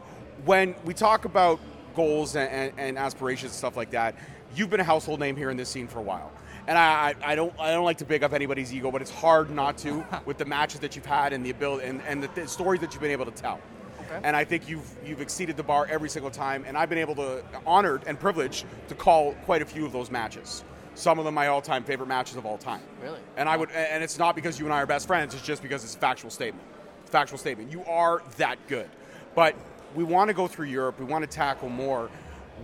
when 0.45 0.75
we 0.85 0.93
talk 0.95 1.25
about 1.25 1.59
goals 1.97 2.37
and, 2.37 2.51
and, 2.51 2.73
and 2.79 2.99
aspirations 2.99 3.53
and 3.53 3.57
stuff 3.59 3.77
like 3.79 3.91
that, 3.93 4.15
you've 4.55 4.69
been 4.71 4.81
a 4.81 4.85
household 4.85 5.21
name 5.21 5.37
here 5.37 5.49
in 5.51 5.57
this 5.57 5.69
scene 5.71 5.89
for 5.89 6.01
a 6.01 6.03
while. 6.03 6.31
And 6.67 6.77
I, 6.77 7.15
I, 7.23 7.35
don't 7.35 7.53
I 7.59 7.73
don't 7.73 7.85
like 7.85 7.99
to 7.99 8.05
big 8.05 8.23
up 8.23 8.33
anybody's 8.33 8.73
ego, 8.73 8.91
but 8.91 9.01
it's 9.01 9.11
hard 9.11 9.51
not 9.51 9.79
to 9.79 10.05
with 10.27 10.39
the 10.39 10.45
matches 10.45 10.81
that 10.81 10.97
you've 10.97 11.07
had 11.07 11.33
and 11.33 11.45
the 11.45 11.51
ability 11.51 11.87
and, 11.87 12.03
and 12.03 12.23
the, 12.23 12.29
th- 12.29 12.49
stories 12.49 12.81
that 12.81 12.93
you've 12.93 13.03
been 13.03 13.11
able 13.11 13.25
to 13.25 13.31
tell. 13.31 13.61
Okay. 14.01 14.21
And 14.23 14.35
I 14.35 14.45
think 14.45 14.69
you've 14.69 14.91
you've 15.05 15.21
exceeded 15.21 15.57
the 15.57 15.63
bar 15.63 15.87
every 15.91 16.09
single 16.09 16.31
time, 16.31 16.65
and 16.67 16.77
I've 16.77 16.89
been 16.89 16.99
able 16.99 17.15
to 17.17 17.43
honored 17.67 18.03
and 18.07 18.19
privileged 18.19 18.65
to 18.89 18.95
call 18.95 19.35
quite 19.45 19.63
a 19.63 19.67
few 19.67 19.85
of 19.85 19.93
those 19.93 20.11
matches. 20.11 20.65
Some 20.95 21.21
of 21.21 21.25
them 21.25 21.35
my 21.35 21.47
all-time 21.47 21.85
favorite 21.85 22.09
matches 22.09 22.37
of 22.37 22.45
all 22.45 22.59
time. 22.59 22.83
Really? 23.01 23.21
And 23.37 23.49
I 23.49 23.57
would, 23.57 23.71
and 23.71 24.03
it's 24.03 24.19
not 24.19 24.35
because 24.35 24.59
you 24.59 24.65
and 24.65 24.75
I 24.75 24.83
are 24.83 24.87
best 24.87 25.07
friends. 25.07 25.33
It's 25.33 25.47
just 25.47 25.63
because 25.63 25.85
it's 25.85 25.95
a 25.95 25.99
factual 25.99 26.31
statement. 26.31 26.67
Factual 27.05 27.39
statement. 27.39 27.71
You 27.71 27.85
are 27.85 28.21
that 28.39 28.59
good. 28.67 28.91
But 29.37 29.55
we 29.95 30.03
want 30.03 30.29
to 30.29 30.35
go 30.35 30.49
through 30.49 30.67
Europe. 30.67 30.99
We 30.99 31.05
want 31.05 31.23
to 31.23 31.31
tackle 31.31 31.69
more. 31.69 32.11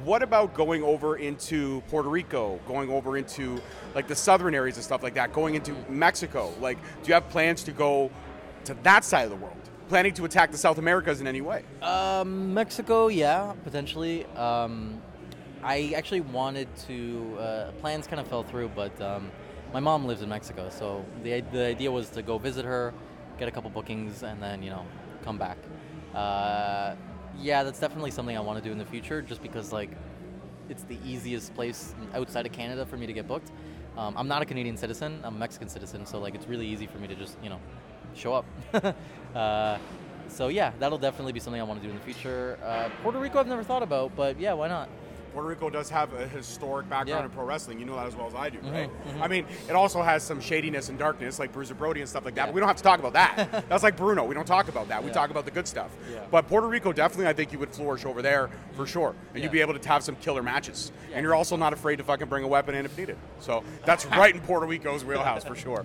What 0.03 0.23
about 0.23 0.55
going 0.55 0.83
over 0.83 1.17
into 1.17 1.83
Puerto 1.89 2.09
Rico? 2.09 2.59
Going 2.67 2.91
over 2.91 3.17
into 3.17 3.61
like 3.95 4.09
the 4.09 4.17
southern 4.17 4.55
areas 4.55 4.77
and 4.77 4.85
stuff 4.85 5.03
like 5.03 5.15
that? 5.15 5.33
Going 5.33 5.55
into 5.55 5.75
Mexico? 5.89 6.53
Like, 6.61 6.79
do 7.03 7.09
you 7.09 7.15
have 7.15 7.29
plans 7.29 7.63
to 7.65 7.73
go 7.73 8.11
to 8.65 8.75
that 8.83 9.05
side 9.05 9.25
of 9.25 9.31
the 9.31 9.37
world? 9.37 9.57
Planning 9.89 10.15
to 10.15 10.25
attack 10.25 10.51
the 10.51 10.59
South 10.59 10.79
Americas 10.79 11.21
in 11.21 11.27
any 11.27 11.41
way? 11.41 11.63
Um, 11.83 12.55
Mexico, 12.55 13.09
yeah, 13.09 13.53
potentially. 13.65 14.25
Um, 14.35 15.01
I 15.63 15.93
actually 15.97 16.21
wanted 16.21 16.69
to. 16.89 17.37
Uh, 17.39 17.73
plans 17.81 18.07
kind 18.07 18.21
of 18.21 18.27
fell 18.29 18.43
through, 18.43 18.71
but 18.75 18.99
um, 19.01 19.31
my 19.73 19.81
mom 19.81 20.07
lives 20.07 20.23
in 20.23 20.29
Mexico, 20.29 20.69
so 20.71 21.05
the 21.23 21.41
the 21.53 21.67
idea 21.67 21.91
was 21.91 22.11
to 22.11 22.23
go 22.23 22.39
visit 22.39 22.65
her, 22.65 22.93
get 23.39 23.49
a 23.49 23.51
couple 23.51 23.71
bookings, 23.71 24.23
and 24.23 24.43
then 24.43 24.63
you 24.63 24.71
know 24.71 24.85
come 25.25 25.39
back. 25.39 25.59
Uh, 26.15 26.95
yeah, 27.41 27.63
that's 27.63 27.81
definitely 27.81 28.11
something 28.11 28.37
I 28.37 28.41
want 28.41 28.59
to 28.59 28.65
do 28.65 28.73
in 28.73 28.79
the 28.79 28.85
future, 28.85 29.23
just 29.23 29.43
because 29.43 29.73
like 29.73 29.91
it's 30.69 30.85
the 30.85 30.99
easiest 31.05 31.55
place 31.55 31.95
outside 32.15 32.47
of 32.47 32.53
Canada 32.53 32.87
for 32.87 32.97
me 32.97 33.07
to 33.07 33.13
get 33.13 33.29
booked. 33.29 33.51
Um, 33.97 34.15
I'm 34.17 34.29
not 34.29 34.43
a 34.43 34.45
Canadian 34.45 34.77
citizen; 34.77 35.21
I'm 35.23 35.37
a 35.37 35.39
Mexican 35.39 35.69
citizen, 35.69 36.07
so 36.07 36.19
like 36.19 36.35
it's 36.35 36.47
really 36.47 36.67
easy 36.67 36.87
for 36.87 36.99
me 36.99 37.07
to 37.09 37.15
just 37.15 37.37
you 37.43 37.51
know 37.51 37.61
show 38.15 38.35
up. 38.35 38.47
uh, 39.35 39.79
so 40.29 40.49
yeah, 40.49 40.73
that'll 40.79 40.99
definitely 40.99 41.33
be 41.33 41.41
something 41.41 41.61
I 41.61 41.65
want 41.65 41.81
to 41.81 41.87
do 41.87 41.91
in 41.91 41.99
the 41.99 42.05
future. 42.05 42.59
Uh, 42.65 42.89
Puerto 43.03 43.19
Rico, 43.19 43.39
I've 43.39 43.47
never 43.47 43.63
thought 43.63 43.83
about, 43.83 44.17
but 44.17 44.41
yeah, 44.41 44.53
why 44.53 44.69
not? 44.69 44.89
Puerto 45.35 45.49
Rico 45.49 45.69
does 45.69 45.91
have 45.91 46.15
a 46.15 46.29
historic 46.29 46.89
background 46.89 47.21
Yeah. 47.21 47.25
in 47.25 47.31
pro 47.31 47.45
wrestling. 47.45 47.81
You 47.81 47.87
know 47.87 47.97
that 47.97 48.07
as 48.07 48.15
well 48.15 48.29
as 48.29 48.35
I 48.37 48.51
do, 48.51 48.59
right? 48.71 48.89
mhm. 48.89 49.21
I 49.21 49.27
mean, 49.27 49.45
it 49.69 49.73
also 49.75 50.01
has 50.01 50.23
some 50.23 50.41
shadiness 50.41 50.89
and 50.89 50.97
darkness, 50.99 51.41
like 51.41 51.53
Bruiser 51.53 51.75
Brody 51.75 52.01
and 52.01 52.09
stuff 52.09 52.25
like 52.25 52.37
that. 52.37 52.47
But 52.47 52.55
we 52.55 52.61
don't 52.61 52.69
have 52.69 52.77
to 52.77 52.83
talk 52.85 53.01
about 53.01 53.15
that. 53.15 53.65
That's 53.69 53.83
like 53.83 53.97
Bruno. 53.97 54.25
We 54.25 54.35
don't 54.35 54.47
talk 54.47 54.69
about 54.69 54.89
that. 54.89 55.03
We 55.03 55.09
Yeah. 55.09 55.15
talk 55.15 55.31
about 55.31 55.45
the 55.45 55.51
good 55.51 55.67
stuff. 55.67 55.91
Yeah. 56.13 56.21
But 56.31 56.47
Puerto 56.47 56.69
Rico, 56.69 56.93
definitely, 56.93 57.27
I 57.27 57.33
think 57.33 57.53
you 57.53 57.59
would 57.59 57.71
flourish 57.75 58.05
over 58.07 58.23
there 58.23 58.49
for 58.77 58.87
sure, 58.87 59.09
and 59.11 59.19
Yeah. 59.39 59.43
you'd 59.43 59.53
be 59.53 59.61
able 59.61 59.77
to 59.77 59.89
have 59.89 60.05
some 60.05 60.15
killer 60.17 60.43
matches. 60.43 60.93
Yeah. 61.11 61.17
And 61.17 61.25
you're 61.25 61.35
also 61.35 61.57
not 61.57 61.73
afraid 61.73 61.97
to 61.97 62.05
fucking 62.05 62.29
bring 62.29 62.45
a 62.45 62.49
weapon 62.49 62.77
in 62.77 62.85
if 62.85 62.97
needed. 62.97 63.17
So 63.41 63.65
that's 63.85 64.07
right 64.17 64.33
in 64.35 64.41
Puerto 64.41 64.67
Rico's 64.67 65.05
wheelhouse 65.05 65.43
for 65.45 65.57
sure. 65.57 65.85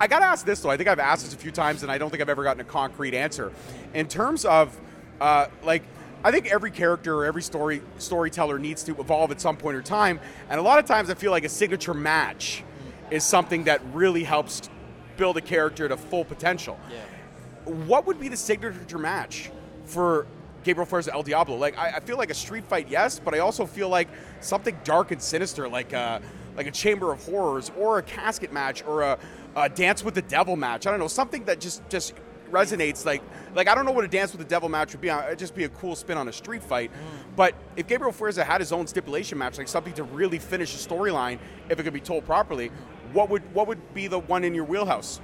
I 0.00 0.08
got 0.08 0.18
to 0.18 0.24
ask 0.26 0.44
this 0.44 0.60
though. 0.60 0.70
I 0.70 0.76
think 0.76 0.88
I've 0.88 0.98
asked 0.98 1.24
this 1.26 1.34
a 1.34 1.38
few 1.38 1.52
times, 1.52 1.84
and 1.84 1.92
I 1.92 1.98
don't 1.98 2.10
think 2.10 2.22
I've 2.22 2.28
ever 2.28 2.42
gotten 2.42 2.60
a 2.60 2.64
concrete 2.64 3.14
answer. 3.14 3.52
In 3.94 4.08
terms 4.08 4.44
of, 4.44 4.76
uh, 5.20 5.46
like, 5.62 5.84
I 6.22 6.30
think 6.30 6.46
every 6.52 6.70
character 6.70 7.14
or 7.16 7.24
every 7.24 7.42
story 7.42 7.82
storyteller 7.98 8.58
needs 8.58 8.82
to 8.84 8.98
evolve 9.00 9.30
at 9.30 9.40
some 9.40 9.56
point 9.56 9.76
or 9.76 9.82
time, 9.82 10.20
and 10.48 10.60
a 10.60 10.62
lot 10.62 10.78
of 10.78 10.84
times 10.84 11.10
I 11.10 11.14
feel 11.14 11.30
like 11.30 11.44
a 11.44 11.48
signature 11.48 11.94
match 11.94 12.62
is 13.10 13.24
something 13.24 13.64
that 13.64 13.80
really 13.92 14.24
helps 14.24 14.68
build 15.16 15.36
a 15.36 15.40
character 15.40 15.88
to 15.88 15.96
full 15.96 16.24
potential. 16.24 16.78
Yeah. 16.90 17.72
What 17.72 18.06
would 18.06 18.20
be 18.20 18.28
the 18.28 18.36
signature 18.36 18.98
match 18.98 19.50
for 19.84 20.26
Gabriel 20.62 20.86
Flores 20.86 21.08
El 21.08 21.22
Diablo? 21.22 21.56
Like, 21.56 21.76
I, 21.78 21.96
I 21.96 22.00
feel 22.00 22.16
like 22.16 22.30
a 22.30 22.34
street 22.34 22.64
fight, 22.64 22.88
yes, 22.88 23.18
but 23.18 23.34
I 23.34 23.38
also 23.40 23.66
feel 23.66 23.88
like 23.88 24.08
something 24.40 24.78
dark 24.84 25.10
and 25.10 25.20
sinister, 25.20 25.68
like 25.68 25.92
a, 25.92 26.22
like 26.56 26.66
a 26.66 26.70
Chamber 26.70 27.12
of 27.12 27.24
Horrors 27.24 27.70
or 27.78 27.98
a 27.98 28.02
casket 28.02 28.52
match 28.52 28.84
or 28.84 29.02
a, 29.02 29.18
a 29.56 29.68
Dance 29.68 30.04
with 30.04 30.14
the 30.14 30.22
Devil 30.22 30.56
match. 30.56 30.86
I 30.86 30.90
don't 30.90 31.00
know, 31.00 31.08
something 31.08 31.44
that 31.44 31.60
just 31.60 31.86
just 31.88 32.14
resonates. 32.50 33.04
Like, 33.04 33.22
like 33.54 33.68
I 33.68 33.74
don't 33.74 33.84
know 33.84 33.92
what 33.92 34.04
a 34.04 34.08
Dance 34.08 34.32
with 34.32 34.40
the 34.40 34.48
Devil 34.48 34.68
match 34.68 34.92
would 34.92 35.00
be. 35.00 35.08
It'd 35.08 35.38
just 35.38 35.54
be 35.54 35.64
a 35.64 35.68
cool 35.68 35.96
spin 35.96 36.16
on 36.16 36.28
a 36.28 36.32
street 36.32 36.62
fight. 36.62 36.90
But 37.36 37.54
if 37.76 37.86
Gabriel 37.86 38.12
Fuerza 38.12 38.44
had 38.44 38.60
his 38.60 38.72
own 38.72 38.86
stipulation 38.86 39.38
match, 39.38 39.58
like 39.58 39.68
something 39.68 39.92
to 39.94 40.04
really 40.04 40.38
finish 40.38 40.74
a 40.74 40.88
storyline, 40.88 41.38
if 41.68 41.78
it 41.78 41.82
could 41.82 41.92
be 41.92 42.00
told 42.00 42.24
properly, 42.24 42.70
what 43.12 43.28
would 43.30 43.42
what 43.54 43.66
would 43.66 43.94
be 43.94 44.06
the 44.06 44.18
one 44.18 44.44
in 44.44 44.54
your 44.54 44.64
wheelhouse? 44.64 45.20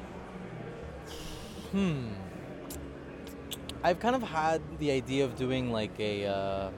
Hmm. 1.72 2.08
I've 3.82 4.00
kind 4.00 4.16
of 4.16 4.22
had 4.22 4.60
the 4.78 4.90
idea 4.90 5.24
of 5.24 5.36
doing 5.36 5.70
like 5.70 5.92
a, 6.00 6.26
uh, 6.26 6.70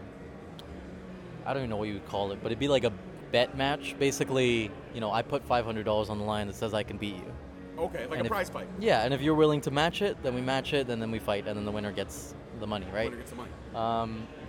I 1.47 1.55
don't 1.55 1.63
even 1.63 1.71
know 1.71 1.77
what 1.77 1.89
you 1.89 1.95
would 1.95 2.09
call 2.09 2.33
it, 2.33 2.41
but 2.43 2.49
it'd 2.49 2.59
be 2.59 2.69
like 2.69 2.85
a 2.85 2.93
bet 3.33 3.57
match. 3.57 3.95
Basically, 3.99 4.71
you 4.93 5.01
know, 5.01 5.11
I 5.11 5.23
put 5.23 5.43
five 5.45 5.65
hundred 5.65 5.85
dollars 5.85 6.11
on 6.11 6.19
the 6.19 6.25
line 6.25 6.49
that 6.49 6.57
says 6.57 6.75
I 6.75 6.83
can 6.83 6.99
beat 6.99 7.17
you. 7.17 7.33
Okay, 7.79 8.07
like 8.07 8.19
And 8.19 8.27
if- 8.27 8.49
fight. 8.51 8.67
Yeah, 8.81 9.05
and 9.05 9.15
if 9.15 9.21
you're 9.21 9.35
willing 9.35 9.61
to 9.63 9.71
match 9.71 10.03
it, 10.03 10.21
then 10.23 10.35
we 10.35 10.41
match 10.41 10.73
it, 10.73 10.89
and 10.89 11.01
then 11.01 11.11
we 11.11 11.19
fight, 11.19 11.47
and 11.47 11.57
then 11.57 11.65
the 11.65 11.71
winner 11.71 11.93
gets 11.93 12.35
the 12.59 12.67
money, 12.67 12.87
right? 12.93 13.17
gets 13.17 13.31
the 13.31 13.37
money. 13.37 13.51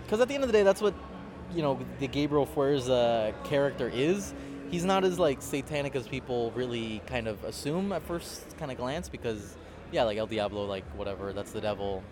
Because 0.04 0.20
at 0.20 0.28
the 0.28 0.34
end 0.34 0.42
of 0.42 0.48
the 0.48 0.52
day, 0.52 0.62
that's 0.62 0.82
what 0.82 0.94
you 1.54 1.62
know 1.62 1.78
the 1.98 2.08
Gabriel 2.08 2.46
Fuerza 2.46 3.32
character 3.44 3.88
is. 3.92 4.34
He's 4.70 4.84
not 4.84 5.04
as 5.04 5.18
like 5.18 5.42
satanic 5.42 5.96
as 5.96 6.06
people 6.06 6.52
really 6.52 7.02
kind 7.06 7.26
of 7.26 7.42
assume 7.44 7.92
at 7.92 8.02
first 8.02 8.56
kind 8.58 8.70
of 8.70 8.76
glance. 8.76 9.08
Because 9.08 9.56
yeah, 9.92 10.04
like 10.04 10.18
El 10.18 10.26
Diablo, 10.26 10.64
like 10.64 10.84
whatever, 10.96 11.32
that's 11.32 11.52
the 11.52 11.60
devil. 11.60 12.02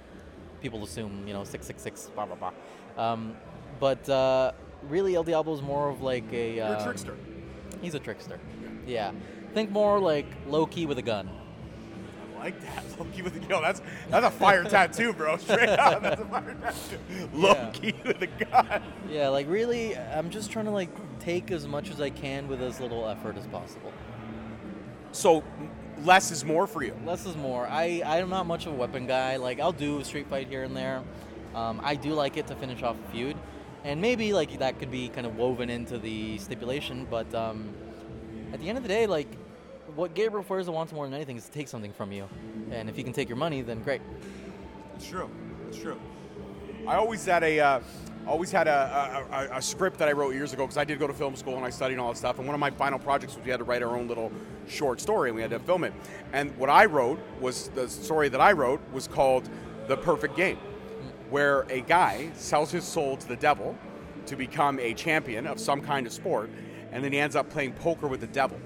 People 0.60 0.82
assume 0.84 1.26
you 1.26 1.34
know 1.34 1.44
six 1.44 1.66
six 1.66 1.82
six 1.82 2.10
blah 2.14 2.26
blah 2.26 2.36
blah. 2.36 2.52
Um, 2.96 3.36
but 3.80 4.08
uh, 4.08 4.52
really, 4.88 5.14
El 5.14 5.24
Diablo 5.24 5.54
is 5.54 5.62
more 5.62 5.88
of 5.88 6.02
like 6.02 6.32
a. 6.32 6.56
You're 6.56 6.66
a 6.66 6.78
um, 6.78 6.84
trickster. 6.84 7.16
He's 7.80 7.94
a 7.94 8.00
trickster. 8.00 8.38
Yeah. 8.86 9.12
Think 9.58 9.72
more 9.72 9.98
like 9.98 10.26
Loki 10.46 10.86
with 10.86 10.98
a 10.98 11.02
gun. 11.02 11.28
I 12.36 12.38
like 12.38 12.60
that. 12.60 12.84
Loki 13.00 13.22
with 13.22 13.34
a 13.34 13.48
yo, 13.48 13.60
that's 13.60 13.82
that's 14.08 14.24
a 14.24 14.30
fire 14.30 14.62
tattoo, 14.70 15.12
bro. 15.12 15.36
Straight 15.36 15.68
up, 15.70 16.00
that's 16.00 16.20
a 16.20 16.24
fire 16.26 16.56
tattoo. 16.60 17.28
Loki 17.34 17.92
with 18.04 18.22
a 18.22 18.28
gun. 18.28 18.80
Yeah, 19.10 19.30
like 19.30 19.48
really, 19.48 19.96
I'm 19.96 20.30
just 20.30 20.52
trying 20.52 20.66
to 20.66 20.70
like 20.70 20.90
take 21.18 21.50
as 21.50 21.66
much 21.66 21.90
as 21.90 22.00
I 22.00 22.08
can 22.08 22.46
with 22.46 22.62
as 22.62 22.78
little 22.78 23.08
effort 23.08 23.36
as 23.36 23.48
possible. 23.48 23.92
So 25.10 25.42
less 26.04 26.30
is 26.30 26.44
more 26.44 26.68
for 26.68 26.84
you. 26.84 26.94
Less 27.04 27.26
is 27.26 27.34
more. 27.34 27.66
I 27.66 28.00
I'm 28.06 28.30
not 28.30 28.46
much 28.46 28.66
of 28.66 28.74
a 28.74 28.76
weapon 28.76 29.08
guy. 29.08 29.38
Like 29.38 29.58
I'll 29.58 29.72
do 29.72 29.98
a 29.98 30.04
street 30.04 30.28
fight 30.28 30.46
here 30.46 30.62
and 30.62 30.76
there. 30.76 31.02
Um, 31.56 31.80
I 31.82 31.96
do 31.96 32.12
like 32.12 32.36
it 32.36 32.46
to 32.46 32.54
finish 32.54 32.84
off 32.84 32.94
a 33.08 33.10
feud, 33.10 33.36
and 33.82 34.00
maybe 34.00 34.32
like 34.32 34.56
that 34.60 34.78
could 34.78 34.92
be 34.92 35.08
kind 35.08 35.26
of 35.26 35.36
woven 35.36 35.68
into 35.68 35.98
the 35.98 36.38
stipulation. 36.38 37.08
But 37.10 37.34
um, 37.34 37.74
at 38.52 38.60
the 38.60 38.68
end 38.68 38.78
of 38.78 38.84
the 38.84 38.88
day, 38.88 39.08
like 39.08 39.26
what 39.98 40.14
Gabriel 40.14 40.44
Fuerza 40.44 40.72
wants 40.72 40.92
more 40.92 41.06
than 41.06 41.14
anything 41.14 41.36
is 41.36 41.46
to 41.46 41.50
take 41.50 41.66
something 41.66 41.92
from 41.92 42.12
you, 42.12 42.28
and 42.70 42.88
if 42.88 42.94
he 42.94 43.02
can 43.02 43.12
take 43.12 43.28
your 43.28 43.36
money, 43.36 43.62
then 43.62 43.82
great. 43.82 44.00
It's 44.94 45.08
true. 45.08 45.28
It's 45.66 45.76
true. 45.76 45.98
I 46.86 46.94
always 46.94 47.24
had 47.24 47.42
a, 47.42 47.58
uh, 47.58 47.80
always 48.24 48.52
had 48.52 48.68
a, 48.68 49.26
a, 49.32 49.56
a, 49.56 49.60
script 49.60 49.98
that 49.98 50.06
I 50.06 50.12
wrote 50.12 50.34
years 50.34 50.52
ago 50.52 50.62
because 50.62 50.76
I 50.76 50.84
did 50.84 51.00
go 51.00 51.08
to 51.08 51.12
film 51.12 51.34
school 51.34 51.56
and 51.56 51.64
I 51.64 51.70
studied 51.70 51.98
all 51.98 52.12
that 52.12 52.16
stuff. 52.16 52.38
And 52.38 52.46
one 52.46 52.54
of 52.54 52.60
my 52.60 52.70
final 52.70 53.00
projects 53.00 53.34
was 53.34 53.44
we 53.44 53.50
had 53.50 53.56
to 53.56 53.64
write 53.64 53.82
our 53.82 53.96
own 53.96 54.06
little 54.06 54.30
short 54.68 55.00
story 55.00 55.30
and 55.30 55.36
we 55.36 55.42
had 55.42 55.50
to 55.50 55.58
film 55.58 55.82
it. 55.82 55.92
And 56.32 56.56
what 56.56 56.70
I 56.70 56.84
wrote 56.84 57.18
was 57.40 57.68
the 57.70 57.88
story 57.88 58.28
that 58.28 58.40
I 58.40 58.52
wrote 58.52 58.80
was 58.92 59.08
called 59.08 59.50
The 59.88 59.96
Perfect 59.96 60.36
Game, 60.36 60.58
where 61.28 61.62
a 61.70 61.80
guy 61.80 62.30
sells 62.34 62.70
his 62.70 62.84
soul 62.84 63.16
to 63.16 63.26
the 63.26 63.36
devil 63.36 63.76
to 64.26 64.36
become 64.36 64.78
a 64.78 64.94
champion 64.94 65.46
of 65.46 65.58
some 65.58 65.80
kind 65.80 66.06
of 66.06 66.12
sport, 66.12 66.50
and 66.92 67.02
then 67.02 67.12
he 67.12 67.18
ends 67.18 67.34
up 67.34 67.50
playing 67.50 67.72
poker 67.72 68.06
with 68.06 68.20
the 68.20 68.28
devil 68.28 68.60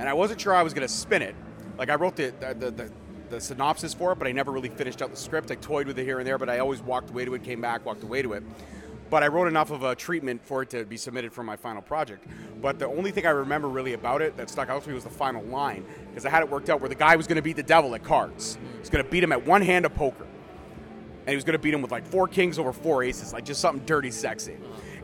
and 0.00 0.08
I 0.08 0.14
wasn't 0.14 0.40
sure 0.40 0.54
I 0.54 0.62
was 0.62 0.72
going 0.72 0.86
to 0.86 0.92
spin 0.92 1.22
it. 1.22 1.36
Like 1.78 1.90
I 1.90 1.94
wrote 1.94 2.16
the 2.16 2.32
the, 2.40 2.70
the 2.70 2.90
the 3.28 3.40
synopsis 3.40 3.94
for 3.94 4.10
it, 4.10 4.18
but 4.18 4.26
I 4.26 4.32
never 4.32 4.50
really 4.50 4.70
finished 4.70 5.02
out 5.02 5.10
the 5.10 5.16
script. 5.16 5.52
I 5.52 5.54
toyed 5.54 5.86
with 5.86 5.96
it 6.00 6.04
here 6.04 6.18
and 6.18 6.26
there, 6.26 6.36
but 6.36 6.48
I 6.48 6.58
always 6.58 6.82
walked 6.82 7.10
away 7.10 7.24
to 7.26 7.34
it, 7.34 7.44
came 7.44 7.60
back, 7.60 7.86
walked 7.86 8.02
away 8.02 8.22
to 8.22 8.32
it. 8.32 8.42
But 9.08 9.22
I 9.22 9.28
wrote 9.28 9.46
enough 9.46 9.70
of 9.70 9.84
a 9.84 9.94
treatment 9.94 10.44
for 10.44 10.62
it 10.62 10.70
to 10.70 10.84
be 10.84 10.96
submitted 10.96 11.32
for 11.32 11.44
my 11.44 11.54
final 11.54 11.82
project. 11.82 12.26
But 12.60 12.80
the 12.80 12.86
only 12.86 13.12
thing 13.12 13.26
I 13.26 13.30
remember 13.30 13.68
really 13.68 13.92
about 13.92 14.20
it 14.20 14.36
that 14.36 14.50
stuck 14.50 14.68
out 14.68 14.82
to 14.82 14.88
me 14.88 14.94
was 14.94 15.04
the 15.04 15.10
final 15.10 15.44
line, 15.44 15.84
because 16.08 16.26
I 16.26 16.30
had 16.30 16.42
it 16.42 16.50
worked 16.50 16.70
out 16.70 16.80
where 16.80 16.88
the 16.88 16.94
guy 16.94 17.14
was 17.14 17.28
going 17.28 17.36
to 17.36 17.42
beat 17.42 17.56
the 17.56 17.62
devil 17.62 17.94
at 17.94 18.02
cards. 18.02 18.58
He's 18.78 18.90
going 18.90 19.04
to 19.04 19.10
beat 19.10 19.22
him 19.22 19.32
at 19.32 19.46
one 19.46 19.62
hand 19.62 19.84
of 19.84 19.94
poker 19.94 20.26
and 21.20 21.28
he 21.28 21.34
was 21.34 21.44
going 21.44 21.52
to 21.52 21.58
beat 21.58 21.74
him 21.74 21.82
with 21.82 21.92
like 21.92 22.06
four 22.06 22.26
kings 22.26 22.58
over 22.58 22.72
four 22.72 23.04
aces, 23.04 23.32
like 23.32 23.44
just 23.44 23.60
something 23.60 23.84
dirty, 23.84 24.10
sexy. 24.10 24.56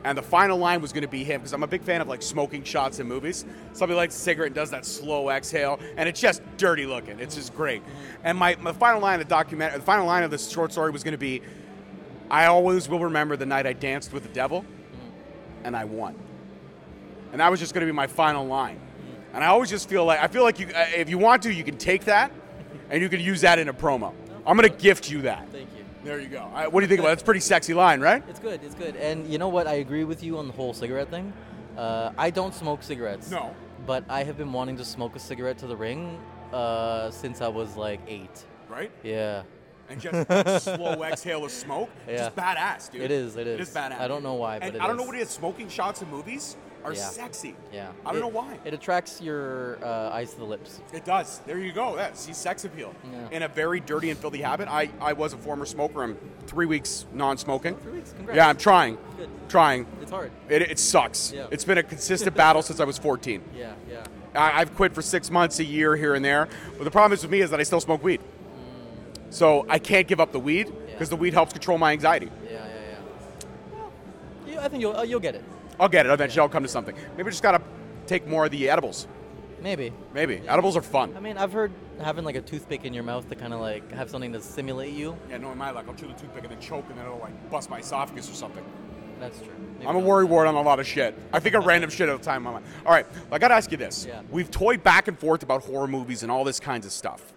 And 0.05 0.17
the 0.17 0.23
final 0.23 0.59
line 0.59 0.81
was 0.81 0.93
going 0.93 1.03
to 1.03 1.09
be 1.09 1.25
him 1.25 1.41
because 1.41 1.53
I'm 1.53 1.62
a 1.62 1.67
big 1.67 1.83
fan 1.83 2.00
of 2.00 2.09
like 2.09 2.23
smoking 2.23 2.62
shots 2.62 3.00
in 3.00 3.09
movies. 3.09 3.45
Somebody 3.73 3.97
lights 3.97 4.17
a 4.17 4.21
cigarette 4.21 4.49
and 4.49 4.55
does 4.55 4.71
that 4.71 4.87
slow 4.87 5.31
exhale, 5.31 5.81
and 5.97 6.09
it's 6.09 6.21
just 6.21 6.43
dirty 6.57 6.87
looking. 6.87 7.19
It's 7.19 7.35
just 7.35 7.55
great. 7.55 7.83
And 8.23 8.38
my, 8.38 8.57
my 8.61 8.73
final 8.73 9.00
line 9.00 9.21
of 9.21 9.26
the 9.26 9.31
document, 9.31 9.75
the 9.75 9.81
final 9.81 10.07
line 10.07 10.23
of 10.23 10.31
this 10.31 10.49
short 10.49 10.73
story 10.73 10.91
was 10.91 11.03
going 11.03 11.12
to 11.12 11.19
be, 11.19 11.43
"I 12.31 12.47
always 12.47 12.88
will 12.88 13.00
remember 13.00 13.37
the 13.37 13.47
night 13.47 13.67
I 13.67 13.73
danced 13.73 14.12
with 14.12 14.23
the 14.23 14.29
devil, 14.29 14.65
and 15.65 15.76
I 15.76 15.85
won." 15.85 16.15
And 17.33 17.41
that 17.41 17.50
was 17.50 17.59
just 17.61 17.75
going 17.75 17.87
to 17.87 17.93
be 17.93 17.97
my 17.97 18.07
final 18.07 18.47
line. 18.47 18.81
And 19.35 19.45
I 19.45 19.49
always 19.49 19.69
just 19.69 19.88
feel 19.88 20.05
like 20.05 20.21
I 20.21 20.29
feel 20.29 20.45
like 20.45 20.59
you, 20.59 20.69
uh, 20.69 20.87
if 20.95 21.11
you 21.11 21.19
want 21.19 21.43
to, 21.43 21.53
you 21.53 21.65
can 21.65 21.76
take 21.76 22.05
that, 22.05 22.33
and 22.91 23.03
you 23.03 23.09
can 23.09 23.21
use 23.21 23.41
that 23.43 23.59
in 23.59 23.69
a 23.69 23.75
promo. 23.75 24.15
I'm 24.47 24.57
going 24.57 24.71
to 24.71 24.76
gift 24.76 25.11
you 25.11 25.23
that. 25.23 25.49
Thank 25.50 25.69
you. 25.75 25.75
There 26.07 26.21
you 26.21 26.29
go. 26.29 26.45
What 26.71 26.73
do 26.73 26.81
you 26.83 26.87
think 26.87 27.01
about 27.01 27.09
it? 27.09 27.17
That's 27.17 27.23
a 27.23 27.25
pretty 27.25 27.41
sexy 27.41 27.75
line, 27.75 28.01
right? 28.01 28.23
It's 28.29 28.39
good. 28.39 28.63
It's 28.63 28.77
good. 28.77 28.95
And 28.95 29.27
you 29.27 29.39
know 29.39 29.49
what? 29.49 29.67
I 29.67 29.75
agree 29.75 30.05
with 30.05 30.23
you 30.23 30.39
on 30.39 30.47
the 30.47 30.53
whole 30.53 30.73
cigarette 30.73 31.11
thing. 31.11 31.33
Uh, 31.77 32.13
I 32.17 32.31
don't 32.31 32.55
smoke 32.55 32.85
cigarettes. 32.85 33.29
No. 33.29 33.55
But 33.87 34.05
I 34.09 34.23
have 34.23 34.37
been 34.39 34.53
wanting 34.53 34.77
to 34.77 34.85
smoke 34.85 35.17
a 35.17 35.19
cigarette 35.19 35.59
to 35.59 35.67
the 35.67 35.77
ring 35.77 36.21
uh, 36.53 37.11
since 37.11 37.41
I 37.41 37.49
was 37.49 37.77
like 37.77 38.01
eight. 38.07 38.45
Right? 38.69 38.93
Yeah. 39.03 39.43
And 39.89 40.01
just 40.01 40.31
a 40.31 40.61
slow 40.77 41.03
exhale 41.03 41.45
of 41.45 41.51
smoke. 41.51 41.91
Yeah. 42.09 42.17
Just 42.17 42.37
badass, 42.37 42.91
dude. 42.93 43.03
It 43.03 43.11
is. 43.11 43.35
It 43.35 43.49
is. 43.49 43.55
It 43.55 43.61
is 43.63 43.71
badass. 43.71 43.99
I 43.99 44.07
don't 44.07 44.23
know 44.23 44.35
why, 44.35 44.61
but 44.61 44.75
and 44.75 44.83
I 44.83 44.87
don't 44.87 44.97
know 44.97 45.03
what 45.03 45.17
it 45.17 45.23
is. 45.23 45.31
Smoking 45.31 45.69
shots 45.69 46.03
in 46.03 46.11
movies 46.11 46.57
are 46.87 46.93
Yeah. 46.95 47.09
sexy. 47.09 47.57
Yeah. 47.73 47.88
I 48.05 48.11
don't 48.12 48.19
It- 48.19 48.21
know 48.21 48.28
why. 48.28 48.59
It 48.64 48.73
attracts 48.73 49.21
your 49.21 49.78
uh, 49.85 50.11
eyes 50.12 50.33
to 50.33 50.38
the 50.38 50.45
lips. 50.45 50.81
It 50.93 51.05
does. 51.05 51.40
There 51.47 51.59
you 51.59 51.73
go. 51.73 51.97
Yeah, 51.97 52.12
see 52.12 52.33
sex 52.33 52.64
appeal. 52.64 52.95
Yeah. 53.12 53.28
In 53.37 53.43
a 53.43 53.49
very 53.49 53.81
dirty 53.81 54.11
and 54.11 54.19
filthy 54.19 54.40
habit. 54.43 54.69
I, 54.69 54.90
I 55.00 55.12
was 55.12 55.33
a 55.33 55.37
former 55.37 55.66
smoker. 55.66 56.02
I'm 56.05 56.16
three 56.47 56.66
weeks 56.66 57.07
non-smoking. 57.12 57.75
Three 57.76 57.93
weeks. 57.93 58.12
Congrats. 58.16 58.37
Yeah, 58.37 58.49
I'm 58.49 58.57
trying. 58.57 58.99
Good. 59.16 59.28
Trying. 59.49 59.87
It's 60.00 60.11
hard. 60.11 60.31
It, 60.49 60.62
it 60.62 60.78
sucks. 60.78 61.33
Yeah. 61.33 61.47
It's 61.50 61.64
been 61.64 61.78
a 61.78 61.83
consistent 61.83 62.37
battle 62.43 62.62
since 62.62 62.78
I 62.78 62.85
was 62.85 62.99
14. 62.99 63.43
Yeah. 63.57 63.73
Yeah. 63.90 64.05
I, 64.35 64.61
I've 64.61 64.75
quit 64.76 64.95
for 64.95 65.02
six 65.02 65.31
months, 65.31 65.59
a 65.59 65.64
year 65.64 65.97
here 65.97 66.14
and 66.14 66.25
there. 66.25 66.49
But 66.78 66.85
the 66.85 66.90
problem 66.90 67.12
is 67.14 67.23
with 67.23 67.31
me 67.33 67.40
is 67.40 67.50
that 67.50 67.59
I 67.59 67.64
still 67.64 67.81
smoke 67.81 68.02
weed. 68.05 68.21
So 69.31 69.66
I 69.69 69.78
can't 69.81 70.07
give 70.07 70.21
up 70.21 70.31
the 70.33 70.38
weed 70.40 70.73
because 70.87 71.09
the 71.09 71.16
weed 71.16 71.35
helps 71.35 71.52
control 71.52 71.78
my 71.78 71.93
anxiety. 71.93 72.31
Yeah. 72.45 72.52
Yeah. 72.52 72.59
Yeah. 72.62 72.97
Well, 73.73 73.93
you, 74.47 74.59
I 74.61 74.69
think 74.69 74.81
you'll 74.83 74.97
uh, 74.97 75.02
you'll 75.02 75.21
get 75.21 75.35
it. 75.35 75.45
I'll 75.78 75.88
get 75.88 76.06
it. 76.06 76.12
Eventually, 76.12 76.40
I'll 76.40 76.49
come 76.49 76.62
to 76.62 76.68
something. 76.68 76.97
Maybe 77.16 77.30
just 77.30 77.42
gotta 77.42 77.62
take 78.06 78.26
more 78.26 78.45
of 78.47 78.50
the 78.50 78.68
edibles. 78.71 79.06
Maybe. 79.62 79.92
Maybe 80.14 80.42
edibles 80.47 80.76
are 80.76 80.83
fun. 80.83 81.14
I 81.16 81.21
mean, 81.21 81.38
I've 81.38 81.52
heard 81.52 81.73
having 82.00 82.25
like 82.25 82.37
a 82.37 82.40
toothpick 82.40 82.85
in 82.85 82.92
your 82.95 83.02
mouth 83.02 83.28
to 83.30 83.35
kind 83.35 83.52
of 83.52 83.61
like 83.61 83.90
have 83.92 84.11
something 84.11 84.33
to 84.33 84.40
simulate 84.40 84.92
you. 84.92 85.16
Yeah, 85.30 85.38
no, 85.38 85.50
in 85.52 85.59
my 85.59 85.71
luck, 85.71 85.87
I'll 85.88 85.95
chew 85.95 86.06
the 86.06 86.12
toothpick 86.12 86.45
and 86.45 86.52
then 86.52 86.61
choke, 86.61 86.85
and 86.88 86.99
then 86.99 87.06
it'll 87.06 87.18
like 87.18 87.50
bust 87.50 87.71
my 87.71 87.78
esophagus 87.78 88.30
or 88.30 88.35
something. 88.35 88.64
That's 89.18 89.38
true. 89.38 89.54
Maybe 89.78 89.87
I'm 89.87 89.97
a 89.97 89.99
not. 90.00 90.06
worry 90.06 90.25
ward 90.26 90.47
on 90.47 90.54
a 90.54 90.61
lot 90.62 90.78
of 90.78 90.87
shit. 90.87 91.18
I 91.33 91.40
think 91.40 91.54
a 91.54 91.61
random 91.73 91.88
shit 91.90 92.09
at 92.09 92.14
a 92.14 92.23
time 92.23 92.38
in 92.38 92.42
my 92.42 92.50
mind. 92.52 92.66
All 92.85 92.92
right, 92.92 93.06
I 93.33 93.38
gotta 93.38 93.54
ask 93.54 93.71
you 93.71 93.78
this. 93.78 94.04
Yeah. 94.06 94.21
We've 94.30 94.50
toyed 94.50 94.83
back 94.85 95.09
and 95.09 95.18
forth 95.18 95.42
about 95.42 95.62
horror 95.64 95.87
movies 95.88 96.23
and 96.23 96.30
all 96.30 96.45
this 96.45 96.61
kinds 96.61 96.85
of 96.87 96.92
stuff. 96.92 97.33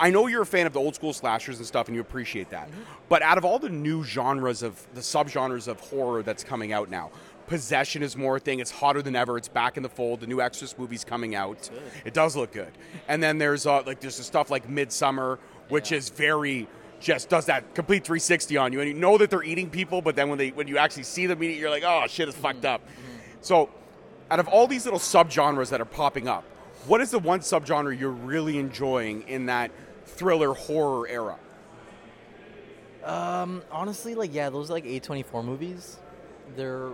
I 0.00 0.10
know 0.10 0.26
you're 0.26 0.42
a 0.42 0.46
fan 0.46 0.66
of 0.66 0.72
the 0.72 0.80
old 0.80 0.94
school 0.94 1.12
slashers 1.12 1.58
and 1.58 1.66
stuff, 1.66 1.88
and 1.88 1.94
you 1.94 2.00
appreciate 2.00 2.50
that. 2.50 2.70
Mm-hmm. 2.70 2.80
But 3.08 3.22
out 3.22 3.38
of 3.38 3.44
all 3.44 3.58
the 3.58 3.68
new 3.68 4.04
genres 4.04 4.62
of 4.62 4.86
the 4.94 5.00
subgenres 5.00 5.68
of 5.68 5.80
horror 5.80 6.22
that's 6.22 6.44
coming 6.44 6.72
out 6.72 6.90
now, 6.90 7.10
possession 7.46 8.02
is 8.02 8.16
more 8.16 8.36
a 8.36 8.40
thing. 8.40 8.60
It's 8.60 8.70
hotter 8.70 9.02
than 9.02 9.16
ever. 9.16 9.36
It's 9.36 9.48
back 9.48 9.76
in 9.76 9.82
the 9.82 9.88
fold. 9.88 10.20
The 10.20 10.26
new 10.26 10.40
Exorcist 10.40 10.78
movie's 10.78 11.04
coming 11.04 11.34
out. 11.34 11.68
It 12.04 12.14
does 12.14 12.36
look 12.36 12.52
good. 12.52 12.72
And 13.08 13.22
then 13.22 13.38
there's 13.38 13.66
uh, 13.66 13.82
like 13.84 14.00
there's 14.00 14.14
stuff 14.14 14.50
like 14.50 14.68
Midsommar, 14.68 15.38
which 15.68 15.90
is 15.90 16.10
very 16.10 16.68
just 17.00 17.28
does 17.28 17.46
that 17.46 17.74
complete 17.74 18.04
360 18.04 18.56
on 18.56 18.72
you, 18.72 18.80
and 18.80 18.88
you 18.88 18.94
know 18.94 19.18
that 19.18 19.30
they're 19.30 19.42
eating 19.42 19.70
people, 19.70 20.02
but 20.02 20.16
then 20.16 20.28
when 20.28 20.38
they 20.38 20.50
when 20.50 20.66
you 20.66 20.78
actually 20.78 21.04
see 21.04 21.26
them 21.26 21.42
eat 21.42 21.52
it, 21.52 21.58
you're 21.58 21.70
like, 21.70 21.84
oh 21.86 22.04
shit, 22.08 22.28
it's 22.28 22.36
fucked 22.36 22.64
up. 22.64 22.82
So, 23.40 23.70
out 24.30 24.40
of 24.40 24.48
all 24.48 24.66
these 24.66 24.84
little 24.84 24.98
subgenres 24.98 25.70
that 25.70 25.80
are 25.80 25.86
popping 25.86 26.26
up, 26.26 26.44
what 26.88 27.00
is 27.00 27.10
the 27.10 27.18
one 27.18 27.40
subgenre 27.40 27.98
you're 27.98 28.10
really 28.10 28.58
enjoying 28.58 29.22
in 29.28 29.46
that 29.46 29.70
thriller 30.06 30.54
horror 30.54 31.06
era? 31.08 31.36
Um, 33.04 33.62
honestly, 33.70 34.14
like 34.14 34.34
yeah, 34.34 34.50
those 34.50 34.70
like 34.70 34.84
A24 34.84 35.44
movies, 35.44 35.98
they're 36.56 36.90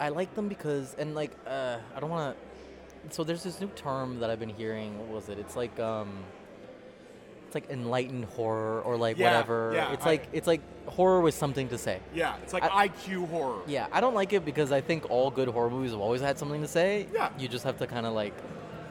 I 0.00 0.08
like 0.08 0.34
them 0.34 0.48
because 0.48 0.94
and 0.98 1.14
like 1.14 1.30
uh 1.46 1.76
I 1.94 2.00
don't 2.00 2.10
want 2.10 2.36
to 2.36 3.14
so 3.14 3.22
there's 3.22 3.42
this 3.42 3.60
new 3.60 3.68
term 3.76 4.20
that 4.20 4.30
I've 4.30 4.40
been 4.40 4.48
hearing, 4.48 4.98
what 4.98 5.08
was 5.08 5.28
it? 5.28 5.38
It's 5.38 5.56
like 5.56 5.78
um 5.78 6.18
it's 7.46 7.54
like 7.54 7.70
enlightened 7.70 8.24
horror 8.24 8.80
or 8.82 8.96
like 8.96 9.16
Yeah, 9.18 9.26
whatever. 9.30 9.72
yeah, 9.74 9.92
it's 9.92 10.04
I- 10.04 10.08
like 10.10 10.28
it's 10.32 10.46
like 10.46 10.60
horror 10.88 11.20
with 11.20 11.34
something 11.34 11.68
to 11.68 11.78
say. 11.78 12.00
Yeah, 12.14 12.34
it's 12.42 12.52
like 12.52 12.64
I- 12.64 12.88
IQ 12.88 13.28
horror. 13.28 13.60
Yeah, 13.66 13.86
I 13.92 14.00
don't 14.00 14.14
like 14.14 14.32
it 14.32 14.44
because 14.44 14.72
I 14.72 14.80
think 14.80 15.08
all 15.10 15.30
good 15.30 15.48
horror 15.48 15.70
movies 15.70 15.92
have 15.92 16.00
always 16.00 16.20
had 16.20 16.38
something 16.38 16.60
to 16.62 16.68
say. 16.68 17.06
Yeah. 17.14 17.30
You 17.38 17.46
just 17.48 17.64
have 17.64 17.78
to 17.78 17.86
kind 17.86 18.04
of 18.06 18.12
like 18.14 18.34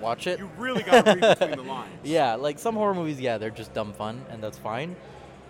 watch 0.01 0.27
it. 0.27 0.39
You 0.39 0.49
really 0.57 0.83
got 0.83 1.05
to 1.05 1.11
read 1.13 1.39
between 1.39 1.57
the 1.57 1.63
lines. 1.71 1.91
Yeah, 2.03 2.35
like 2.35 2.59
some 2.59 2.75
horror 2.75 2.93
movies, 2.93 3.19
yeah, 3.19 3.37
they're 3.37 3.49
just 3.49 3.73
dumb 3.73 3.93
fun, 3.93 4.23
and 4.29 4.41
that's 4.43 4.57
fine. 4.57 4.95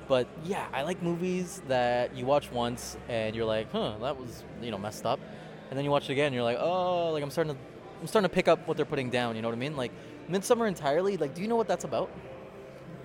But 0.08 0.28
yeah, 0.44 0.66
I 0.74 0.84
like 0.84 1.02
movies 1.02 1.62
that 1.68 2.16
you 2.16 2.26
watch 2.26 2.52
once 2.52 2.98
and 3.08 3.36
you're 3.36 3.46
like, 3.46 3.72
huh, 3.72 3.96
that 4.02 4.20
was 4.20 4.44
you 4.62 4.70
know 4.72 4.78
messed 4.78 5.06
up, 5.06 5.20
and 5.70 5.78
then 5.78 5.86
you 5.86 5.92
watch 5.92 6.10
it 6.10 6.14
again, 6.14 6.28
and 6.28 6.36
you're 6.36 6.44
like, 6.44 6.58
oh, 6.60 7.12
like 7.12 7.24
I'm 7.24 7.32
starting 7.32 7.54
to, 7.54 7.60
I'm 8.02 8.08
starting 8.08 8.30
to 8.30 8.34
pick 8.34 8.48
up 8.48 8.68
what 8.68 8.76
they're 8.78 8.86
putting 8.86 9.10
down. 9.10 9.36
You 9.36 9.42
know 9.42 9.48
what 9.48 9.56
I 9.56 9.60
mean? 9.60 9.76
Like 9.78 9.92
Midsommar 10.30 10.68
entirely. 10.68 11.18
Like, 11.18 11.34
do 11.34 11.42
you 11.42 11.48
know 11.48 11.56
what 11.56 11.68
that's 11.68 11.86
about? 11.86 12.10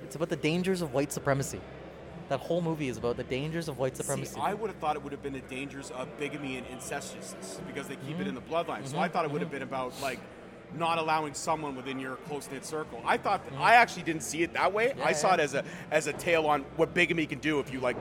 It's 0.05 0.17
about 0.17 0.29
the 0.29 0.37
dangers 0.37 0.83
of 0.83 0.93
white 0.95 1.13
supremacy. 1.13 1.61
That 2.31 2.41
whole 2.41 2.61
movie 2.61 2.89
is 2.89 2.99
about 2.99 3.17
the 3.17 3.25
dangers 3.25 3.69
of 3.69 3.79
white 3.79 3.97
supremacy. 3.97 4.35
See, 4.35 4.41
I 4.41 4.53
would 4.53 4.69
have 4.69 4.79
thought 4.79 4.97
it 4.97 5.03
would 5.03 5.13
have 5.13 5.23
been 5.23 5.33
the 5.33 5.41
dangers 5.41 5.91
of 5.93 6.09
bigamy 6.19 6.59
and 6.59 6.67
incestuousness 6.67 7.61
because 7.67 7.89
they 7.89 7.97
keep 7.97 8.17
it 8.17 8.19
Mm-hmm. 8.19 8.29
in 8.29 8.35
the 8.35 8.41
bloodline. 8.43 8.87
So 8.87 8.99
I 8.99 9.09
thought 9.09 9.25
it 9.25 9.31
would 9.31 9.41
have 9.41 9.51
been 9.51 9.63
about 9.63 9.95
like 10.03 10.19
not 10.77 10.99
allowing 10.99 11.35
someone 11.35 11.75
within 11.77 11.99
your 11.99 12.17
close 12.17 12.49
knit 12.51 12.65
circle. 12.65 13.01
I 13.05 13.17
thought 13.17 13.43
I 13.59 13.75
actually 13.75 14.03
didn't 14.03 14.23
see 14.23 14.43
it 14.43 14.53
that 14.55 14.73
way. 14.73 14.93
I 14.93 15.13
Mm-hmm. 15.13 15.15
Saw 15.15 15.29
yeah. 15.29 15.35
it 15.35 15.41
as 15.41 15.55
a 15.55 15.65
as 15.91 16.07
a 16.07 16.13
tale 16.13 16.47
on 16.47 16.63
what 16.77 16.95
bigamy 16.95 17.27
can 17.27 17.39
do 17.39 17.59
if 17.61 17.73
you 17.73 17.81
like. 17.81 17.97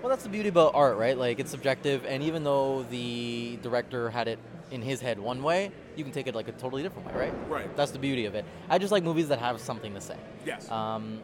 Well, 0.00 0.08
that's 0.10 0.22
the 0.22 0.28
beauty 0.28 0.48
about 0.48 0.74
art, 0.74 0.96
right? 0.96 1.18
Like 1.18 1.40
it's 1.40 1.50
subjective, 1.50 2.04
and 2.06 2.22
even 2.22 2.44
though 2.44 2.84
the 2.90 3.58
director 3.62 4.10
had 4.10 4.28
it 4.28 4.38
in 4.70 4.80
his 4.82 5.00
head 5.00 5.18
one 5.18 5.42
way, 5.42 5.72
you 5.96 6.04
can 6.04 6.12
take 6.12 6.26
it 6.26 6.34
like 6.34 6.46
a 6.48 6.52
totally 6.52 6.82
different 6.82 7.08
way, 7.08 7.14
right? 7.14 7.34
Right. 7.48 7.76
That's 7.76 7.90
the 7.90 7.98
beauty 7.98 8.26
of 8.26 8.34
it. 8.34 8.44
I 8.68 8.78
just 8.78 8.92
like 8.92 9.02
movies 9.02 9.28
that 9.28 9.38
have 9.40 9.60
something 9.60 9.94
to 9.94 10.00
say. 10.00 10.16
Yes. 10.46 10.70
Um, 10.70 11.20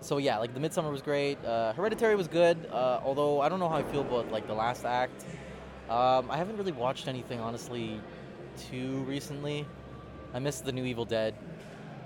so 0.00 0.18
yeah, 0.18 0.38
like 0.38 0.52
the 0.54 0.60
Midsommar 0.60 0.90
was 0.92 1.00
great. 1.02 1.42
Uh, 1.44 1.72
Hereditary 1.72 2.14
was 2.16 2.28
good, 2.28 2.58
uh, 2.70 3.00
although 3.04 3.40
I 3.40 3.48
don't 3.48 3.60
know 3.60 3.68
how 3.68 3.76
I 3.76 3.82
feel 3.84 4.02
about 4.02 4.30
like 4.30 4.46
the 4.46 4.54
last 4.54 4.84
act. 4.84 5.24
Um, 5.88 6.30
I 6.30 6.36
haven't 6.36 6.56
really 6.58 6.72
watched 6.72 7.08
anything 7.08 7.40
honestly 7.40 7.98
too 8.70 8.98
recently. 9.06 9.64
I 10.34 10.38
missed 10.38 10.64
the 10.64 10.72
new 10.72 10.84
Evil 10.84 11.04
Dead. 11.04 11.34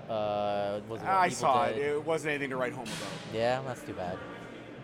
Uh, 0.09 0.79
was 0.87 1.01
it 1.01 1.05
I 1.05 1.27
Evil 1.27 1.37
saw 1.37 1.65
Dead? 1.65 1.77
it. 1.77 1.81
It 1.81 2.05
wasn't 2.05 2.31
anything 2.31 2.49
to 2.51 2.57
write 2.57 2.73
home 2.73 2.85
about. 2.85 3.33
Yeah, 3.33 3.61
that's 3.65 3.81
too 3.81 3.93
bad. 3.93 4.17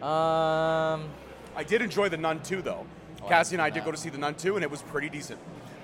Um, 0.04 1.10
I 1.56 1.64
did 1.68 1.82
enjoy 1.82 2.10
the 2.10 2.18
Nun 2.18 2.42
2 2.42 2.62
though. 2.62 2.86
Oh, 3.24 3.28
Cassie 3.28 3.56
and 3.56 3.62
I 3.62 3.70
did 3.70 3.84
seen 3.84 3.84
go 3.84 3.92
to 3.92 3.98
see 3.98 4.10
the 4.10 4.18
Nun 4.18 4.36
2 4.36 4.56
and 4.56 4.64
it 4.64 4.72
was 4.72 4.82
pretty 4.82 5.10
decent. 5.10 5.40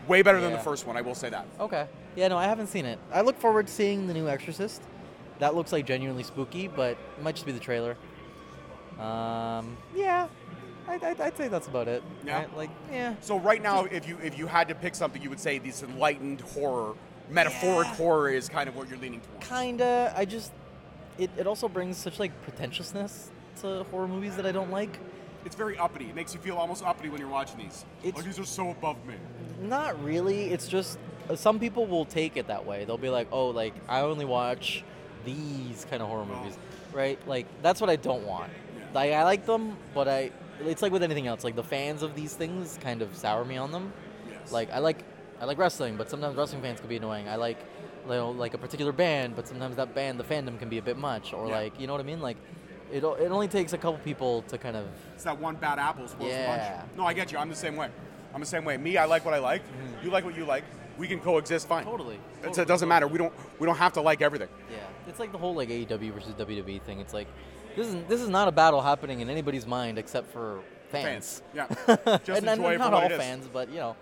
Way 0.08 0.22
better 0.22 0.40
than 0.40 0.52
the 0.52 0.58
Yeah. 0.58 0.64
first 0.64 0.86
one, 0.88 0.96
I 0.96 1.02
will 1.02 1.16
say 1.16 1.30
that. 1.30 1.46
Okay. 1.60 1.88
Yeah, 2.16 2.28
no, 2.30 2.38
I 2.38 2.46
haven't 2.46 2.68
seen 2.68 2.86
it. 2.86 2.98
I 3.12 3.22
look 3.22 3.38
forward 3.40 3.68
to 3.68 3.74
seeing 3.74 4.08
the 4.08 4.14
new 4.14 4.30
Exorcist. 4.30 4.82
That 5.40 5.54
looks 5.56 5.74
like 5.74 5.86
genuinely 5.86 6.24
spooky, 6.24 6.68
but 6.70 6.92
it 7.18 7.24
might 7.24 7.36
just 7.36 7.46
be 7.46 7.52
the 7.52 7.60
trailer. 7.60 7.98
Um, 9.00 9.76
yeah, 9.94 10.28
I, 10.88 10.94
I, 10.96 11.16
I'd 11.20 11.36
say 11.36 11.50
that's 11.50 11.68
about 11.68 11.90
it. 11.90 12.02
Yeah. 12.26 12.46
Like, 12.56 12.70
yeah. 12.90 13.16
So 13.20 13.38
right 13.38 13.62
now, 13.62 13.84
if 13.84 14.08
you 14.08 14.18
if 14.24 14.38
you 14.40 14.48
had 14.48 14.70
to 14.70 14.76
pick 14.76 14.96
something, 14.96 15.22
you 15.22 15.30
would 15.30 15.40
say 15.42 15.58
this 15.58 15.84
enlightened 15.84 16.40
horror, 16.40 16.94
metaphoric 17.30 17.88
Yeah. 17.88 17.96
horror 17.96 18.30
is 18.30 18.50
kind 18.50 18.68
of 18.70 18.76
what 18.76 18.90
you're 18.90 19.00
leaning 19.00 19.22
towards. 19.22 19.48
Kinda. 19.48 20.14
I 20.16 20.26
just, 20.26 20.52
it, 21.18 21.30
it 21.38 21.48
also 21.48 21.68
brings 21.68 21.98
such 21.98 22.20
like 22.20 22.32
pretentiousness 22.44 23.30
to 23.62 23.84
horror 23.86 24.08
movies 24.08 24.36
that 24.36 24.46
I 24.46 24.52
don't 24.52 24.72
like. 24.72 25.00
It's 25.46 25.56
very 25.56 25.78
uppity. 25.78 26.06
It 26.10 26.16
makes 26.16 26.34
you 26.34 26.40
feel 26.40 26.58
almost 26.58 26.84
uppity 26.84 27.10
when 27.10 27.20
you're 27.22 27.30
watching 27.30 27.58
these. 27.60 27.86
It's- 28.04 28.16
like 28.16 28.26
these 28.26 28.40
are 28.40 28.46
so 28.46 28.72
above 28.72 28.98
me. 29.06 29.16
Not 29.62 30.02
really. 30.04 30.46
It's 30.52 30.68
just 30.68 30.98
uh, 31.30 31.36
some 31.36 31.60
people 31.60 31.86
will 31.86 32.06
take 32.06 32.36
it 32.38 32.48
that 32.48 32.66
way. 32.66 32.84
They'll 32.86 32.98
be 32.98 33.10
like, 33.10 33.28
"Oh, 33.32 33.48
like 33.48 33.74
I 33.88 34.02
only 34.02 34.26
watch 34.26 34.84
these 35.24 35.86
kind 35.90 36.02
of 36.02 36.10
horror 36.10 36.26
movies." 36.26 36.58
Right? 36.94 37.20
Like 37.28 37.46
that's 37.62 37.80
what 37.80 37.90
I 37.90 37.96
don't 37.96 38.26
want. 38.26 38.52
Yeah. 38.78 38.86
Like 38.94 39.12
I 39.14 39.24
like 39.24 39.46
them, 39.46 39.78
but 39.94 40.08
I 40.08 40.32
it's 40.66 40.82
like 40.82 40.92
with 40.92 41.04
anything 41.04 41.28
else. 41.28 41.44
Like 41.44 41.56
the 41.56 41.64
fans 41.64 42.02
of 42.04 42.16
these 42.16 42.34
things 42.34 42.78
kind 42.82 43.02
of 43.02 43.16
sour 43.16 43.46
me 43.46 43.58
on 43.58 43.72
them. 43.72 43.94
Yes. 44.30 44.52
Like 44.52 44.72
I 44.72 44.80
like 44.80 45.04
I 45.40 45.46
like 45.46 45.58
wrestling, 45.58 45.98
but 45.98 46.10
sometimes 46.10 46.36
wrestling 46.36 46.62
fans 46.62 46.80
can 46.80 46.90
be 46.90 46.98
annoying. 46.98 47.28
I 47.28 47.36
like 47.36 47.58
you 48.06 48.12
know, 48.12 48.32
like 48.32 48.54
a 48.54 48.58
particular 48.58 48.92
band, 48.92 49.36
but 49.36 49.48
sometimes 49.48 49.76
that 49.78 49.96
band 49.96 50.20
the 50.20 50.24
fandom 50.24 50.60
can 50.60 50.70
be 50.70 50.78
a 50.78 50.82
bit 50.82 50.98
much 50.98 51.34
or 51.34 51.48
Yeah. 51.48 51.56
like, 51.56 51.80
you 51.80 51.88
know 51.88 51.94
what 51.94 52.02
I 52.02 52.06
mean? 52.06 52.22
Like 52.22 52.38
it 52.92 53.04
it 53.04 53.32
only 53.32 53.48
takes 53.48 53.74
a 53.74 53.78
couple 53.78 54.00
people 54.00 54.44
to 54.44 54.58
kind 54.58 54.78
of 54.78 54.86
It's 55.16 55.24
that 55.24 55.40
one 55.40 55.56
bad 55.56 55.80
apple 55.80 56.08
spoils 56.08 56.32
the 56.32 56.38
Yeah. 56.38 56.78
bunch. 56.82 56.98
No, 56.98 57.06
I 57.06 57.14
get 57.14 57.32
you. 57.32 57.38
I'm 57.38 57.50
the 57.50 57.56
same 57.56 57.76
way. 57.76 57.90
I'm 58.34 58.40
the 58.40 58.46
same 58.46 58.66
way. 58.66 58.78
Me, 58.78 58.98
I 58.98 59.06
like 59.06 59.26
what 59.26 59.34
I 59.34 59.40
like. 59.40 59.62
You 60.04 60.12
like 60.12 60.26
what 60.26 60.36
you 60.38 60.46
like. 60.46 60.64
We 60.98 61.08
can 61.08 61.20
coexist 61.20 61.68
fine. 61.68 61.82
Mm-hmm. 61.84 61.92
Totally. 61.92 62.20
Totally, 62.42 62.62
it 62.62 62.68
doesn't 62.68 62.88
matter. 62.88 63.08
We 63.08 63.18
don't 63.18 63.34
we 63.60 63.66
don't 63.66 63.78
have 63.78 63.94
to 63.94 64.02
like 64.02 64.22
everything. 64.22 64.50
Yeah, 64.72 64.78
it's 65.10 65.20
like 65.20 65.32
the 65.32 65.38
whole 65.38 65.56
like 65.56 65.70
AEW 65.70 66.14
versus 66.14 66.34
WWE 66.36 66.82
thing. 66.84 67.00
It's 67.00 67.14
like 67.14 67.28
this 67.76 67.88
is 67.88 67.96
this 68.08 68.22
is 68.22 68.30
not 68.30 68.48
a 68.48 68.52
battle 68.52 68.82
happening 68.82 69.20
in 69.20 69.30
anybody's 69.30 69.68
mind 69.68 69.98
except 69.98 70.32
for 70.32 70.62
fans. 70.90 71.42
Yeah. 71.54 71.68
Just 72.24 72.42
and, 72.42 72.48
enjoy 72.50 72.76
it 72.76 72.78
not 72.78 72.94
all 72.94 73.10
fans, 73.10 73.48
but 73.52 73.70
you 73.70 73.78
know, 73.78 73.96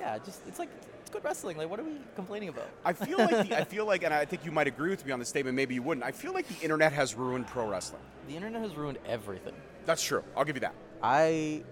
yeah, 0.00 0.18
just 0.18 0.40
it's 0.48 0.58
like 0.58 0.70
it's 1.00 1.10
good 1.10 1.22
wrestling. 1.22 1.56
Like, 1.56 1.68
what 1.68 1.78
are 1.78 1.84
we 1.84 1.98
complaining 2.16 2.48
about? 2.48 2.68
I 2.84 2.92
feel 2.92 3.18
like 3.18 3.48
the, 3.48 3.58
I 3.58 3.64
feel 3.74 3.86
like, 3.86 4.02
and 4.02 4.12
I 4.12 4.24
think 4.24 4.44
you 4.44 4.50
might 4.50 4.66
agree 4.66 4.90
with 4.90 5.04
me 5.04 5.12
on 5.12 5.18
this 5.18 5.28
statement. 5.28 5.54
Maybe 5.54 5.74
you 5.74 5.82
wouldn't. 5.82 6.04
I 6.04 6.12
feel 6.12 6.32
like 6.32 6.48
the 6.48 6.62
internet 6.62 6.92
has 6.92 7.14
ruined 7.14 7.46
pro 7.46 7.68
wrestling. 7.68 8.02
The 8.26 8.34
internet 8.34 8.62
has 8.62 8.74
ruined 8.76 8.98
everything. 9.06 9.54
That's 9.84 10.02
true. 10.02 10.24
I'll 10.36 10.44
give 10.44 10.56
you 10.56 10.60
that. 10.60 10.74
I 11.02 11.62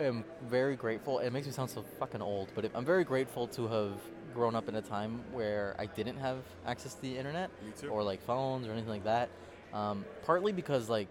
am 0.00 0.24
very 0.48 0.76
grateful. 0.76 1.18
It 1.18 1.32
makes 1.32 1.46
me 1.46 1.52
sound 1.52 1.70
so 1.70 1.82
fucking 1.98 2.22
old, 2.22 2.48
but 2.54 2.70
I'm 2.74 2.84
very 2.84 3.04
grateful 3.04 3.46
to 3.48 3.68
have 3.68 3.92
grown 4.32 4.54
up 4.54 4.68
in 4.68 4.76
a 4.76 4.82
time 4.82 5.20
where 5.32 5.74
I 5.78 5.86
didn't 5.86 6.18
have 6.18 6.38
access 6.66 6.94
to 6.94 7.02
the 7.02 7.16
internet 7.16 7.50
or 7.90 8.02
like 8.02 8.22
phones 8.22 8.66
or 8.66 8.72
anything 8.72 8.90
like 8.90 9.04
that. 9.04 9.28
Um, 9.74 10.04
partly 10.24 10.52
because 10.52 10.88
like 10.88 11.08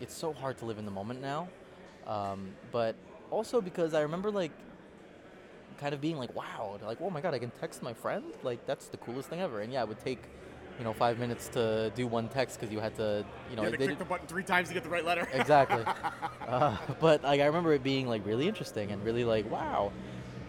it's 0.00 0.14
so 0.14 0.32
hard 0.32 0.58
to 0.58 0.64
live 0.64 0.78
in 0.78 0.84
the 0.84 0.90
moment 0.90 1.20
now, 1.20 1.48
um, 2.06 2.50
but 2.70 2.94
also 3.30 3.60
because 3.60 3.94
I 3.94 4.02
remember 4.02 4.30
like 4.30 4.52
kind 5.78 5.94
of 5.94 6.00
being 6.00 6.16
like, 6.16 6.34
wow, 6.34 6.78
like 6.84 6.98
oh 7.00 7.10
my 7.10 7.20
god, 7.20 7.34
I 7.34 7.38
can 7.38 7.50
text 7.60 7.82
my 7.82 7.92
friend. 7.94 8.24
Like 8.42 8.64
that's 8.66 8.86
the 8.86 8.96
coolest 8.98 9.28
thing 9.28 9.40
ever. 9.40 9.60
And 9.60 9.72
yeah, 9.72 9.82
it 9.82 9.88
would 9.88 10.00
take. 10.00 10.22
You 10.78 10.84
know, 10.84 10.94
five 10.94 11.18
minutes 11.18 11.48
to 11.48 11.92
do 11.94 12.06
one 12.06 12.28
text 12.28 12.58
because 12.58 12.72
you 12.72 12.80
had 12.80 12.96
to, 12.96 13.24
you 13.50 13.56
know, 13.56 13.62
you 13.62 13.66
had 13.66 13.72
to 13.74 13.78
they 13.78 13.84
click 13.88 13.88
did- 13.90 13.98
the 13.98 14.08
button 14.08 14.26
three 14.26 14.42
times 14.42 14.68
to 14.68 14.74
get 14.74 14.82
the 14.82 14.88
right 14.88 15.04
letter. 15.04 15.28
exactly. 15.34 15.84
uh, 16.48 16.76
but 16.98 17.22
like 17.22 17.42
I 17.42 17.44
remember 17.44 17.74
it 17.74 17.82
being 17.82 18.08
like 18.08 18.24
really 18.24 18.48
interesting 18.48 18.90
and 18.90 19.04
really 19.04 19.22
like 19.22 19.48
wow. 19.50 19.92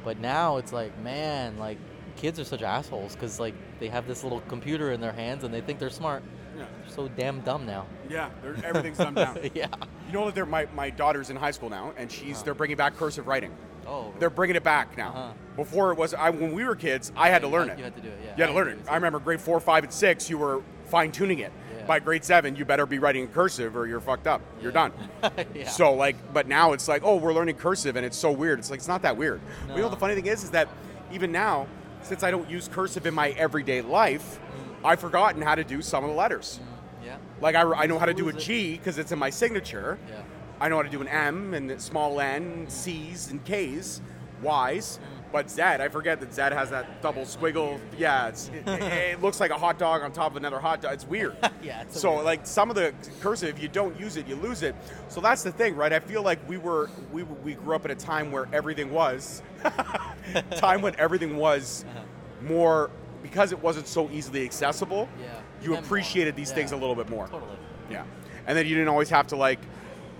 But 0.06 0.20
now 0.20 0.58
it's 0.58 0.72
like 0.72 0.98
man, 1.00 1.58
like 1.60 1.78
kids 2.16 2.40
are 2.40 2.46
such 2.46 2.62
assholes 2.62 3.14
because 3.16 3.38
like 3.38 3.54
they 3.82 3.90
have 3.90 4.08
this 4.08 4.24
little 4.24 4.40
computer 4.48 4.94
in 4.94 5.02
their 5.02 5.12
hands 5.12 5.44
and 5.44 5.54
they 5.54 5.60
think 5.62 5.78
they're 5.78 5.90
smart. 5.90 6.24
yeah. 6.58 6.66
They're 6.86 6.96
so 6.96 7.10
damn 7.10 7.42
dumb 7.42 7.66
now. 7.66 7.86
Yeah. 8.10 8.30
they're- 8.42 8.56
Everything's 8.64 8.98
dumbed 9.00 9.18
down. 9.18 9.38
yeah. 9.54 9.68
You 10.08 10.14
know 10.14 10.26
that 10.26 10.36
they're 10.36 10.46
my, 10.46 10.68
my 10.74 10.90
daughter's 10.90 11.32
in 11.32 11.36
high 11.36 11.52
school 11.52 11.70
now, 11.70 11.94
and 11.98 12.10
she's 12.10 12.42
they're 12.44 12.54
bringing 12.56 12.78
back 12.78 12.96
cursive 12.96 13.28
writing. 13.28 13.52
Oh. 13.88 14.14
They're 14.20 14.30
bringing 14.30 14.56
it 14.56 14.64
back 14.64 14.98
now. 14.98 15.10
Uh-huh. 15.10 15.32
Before 15.56 15.92
it 15.92 15.98
was, 15.98 16.14
I, 16.14 16.30
when 16.32 16.52
we 16.54 16.64
were 16.64 16.76
kids, 16.76 17.12
I 17.16 17.30
had 17.30 17.42
to 17.44 17.48
learn 17.48 17.70
it. 17.70 17.78
you 17.78 17.84
had 17.84 17.96
to 17.96 18.02
do 18.02 18.08
it, 18.08 18.18
yeah. 18.24 18.32
You 18.36 18.42
had 18.44 18.48
to 18.48 18.54
learn 18.54 18.68
it. 18.70 18.80
I 18.90 18.96
remember 18.96 19.20
grade 19.20 19.40
four, 19.42 19.60
five, 19.60 19.84
and 19.84 19.94
six, 19.94 20.30
you 20.30 20.38
were 20.40 20.62
fine 20.86 21.12
tuning 21.12 21.40
it. 21.40 21.52
Yeah. 21.78 21.86
By 21.86 22.00
grade 22.00 22.24
seven, 22.24 22.56
you 22.56 22.66
better 22.66 22.86
be 22.86 22.98
writing 22.98 23.24
in 23.24 23.28
cursive 23.30 23.76
or 23.76 23.86
you're 23.86 24.00
fucked 24.00 24.26
up. 24.26 24.42
You're 24.62 24.72
Yeah. 24.72 24.90
done. 25.22 25.46
yeah. 25.54 25.70
So 25.70 25.94
like, 25.94 26.16
but 26.34 26.48
now 26.48 26.74
it's 26.74 26.88
like, 26.88 27.04
oh, 27.04 27.18
we're 27.18 27.34
learning 27.34 27.56
cursive, 27.58 27.96
and 27.96 28.06
it's 28.06 28.18
so 28.18 28.32
weird. 28.32 28.58
It's 28.60 28.72
like 28.72 28.80
it's 28.80 28.88
not 28.88 29.02
that 29.04 29.16
weird. 29.18 29.42
But 29.68 29.76
you 29.76 29.82
know, 29.84 29.90
the 29.90 29.96
funny 29.98 30.16
thing 30.16 30.26
is, 30.26 30.44
is 30.44 30.50
that 30.52 30.70
even 31.12 31.32
now, 31.32 31.68
since 32.02 32.24
I 32.24 32.32
don't 32.32 32.50
use 32.50 32.68
cursive 32.68 33.06
in 33.06 33.14
my 33.14 33.30
everyday 33.32 33.82
life, 33.82 34.40
I've 34.84 35.00
forgotten 35.00 35.42
how 35.42 35.56
to 35.56 35.64
do 35.64 35.82
some 35.82 36.04
of 36.04 36.10
the 36.10 36.16
letters. 36.16 36.60
yeah. 37.06 37.18
Like 37.42 37.56
I, 37.56 37.62
I 37.62 37.86
know 37.86 38.00
how 38.00 38.06
to 38.08 38.14
do 38.14 38.28
a. 38.30 38.34
G 38.34 38.76
because 38.78 38.98
it's 38.98 39.12
in 39.12 39.20
my 39.20 39.30
signature. 39.30 40.00
Yeah. 40.10 40.22
I 40.60 40.70
know 40.70 40.78
how 40.78 40.84
to 40.84 40.90
do 40.90 41.02
an 41.02 41.08
M 41.08 41.54
and 41.54 41.82
small 41.82 42.20
N, 42.20 42.66
C's 42.70 43.32
and 43.32 43.44
K's, 43.44 44.02
Y's. 44.42 45.00
But 45.32 45.50
Z, 45.50 45.64
I 45.64 45.90
forget 45.90 46.20
that 46.20 46.32
Z 46.32 46.42
has 46.42 46.70
that 46.70 47.02
double 47.02 47.24
squiggle. 47.24 47.80
Yeah, 47.98 48.28
it's, 48.28 48.50
it, 48.50 48.68
it 48.68 49.22
looks 49.24 49.40
like 49.40 49.50
a 49.50 49.58
hot 49.58 49.80
dog 49.80 50.04
on 50.04 50.12
top 50.12 50.32
of 50.32 50.38
another 50.38 50.60
hot 50.60 50.82
dog. 50.82 50.94
It's 50.94 51.08
weird. 51.08 51.36
Yeah, 51.64 51.82
it's 51.82 52.00
so 52.00 52.16
weird- 52.16 52.26
like 52.26 52.46
some 52.46 52.70
of 52.70 52.76
the 52.76 52.94
cursive, 53.22 53.50
if 53.50 53.62
you 53.62 53.68
don't 53.70 53.98
use 54.00 54.16
it, 54.18 54.28
you 54.28 54.36
lose 54.36 54.62
it. 54.62 54.76
So 55.08 55.22
that's 55.22 55.44
the 55.44 55.52
thing, 55.52 55.76
right? 55.76 55.92
I 55.94 56.00
feel 56.00 56.22
like 56.22 56.48
we 56.48 56.58
were 56.58 56.90
we 57.12 57.24
we 57.24 57.54
grew 57.54 57.74
up 57.74 57.86
at 57.86 57.92
a 57.92 57.96
time 57.96 58.32
where 58.32 58.48
everything 58.52 58.92
was 58.92 59.42
time 60.52 60.82
when 60.82 60.94
everything 61.00 61.38
was 61.38 61.86
uh-huh. 61.90 62.04
more 62.48 62.92
because 63.24 63.54
it 63.54 63.64
wasn't 63.64 63.88
so 63.88 64.10
easily 64.12 64.44
accessible. 64.44 65.08
Yeah. 65.20 65.30
You 65.64 65.76
appreciated 65.78 66.36
these 66.36 66.52
things 66.52 66.74
a 66.74 66.78
little 66.78 66.96
bit 66.96 67.10
more. 67.10 67.28
Totally. 67.28 67.58
Yeah. 67.90 68.04
And 68.46 68.58
then 68.58 68.68
you 68.68 68.76
didn't 68.76 68.90
always 68.90 69.10
have 69.10 69.28
to 69.28 69.38
like, 69.38 69.60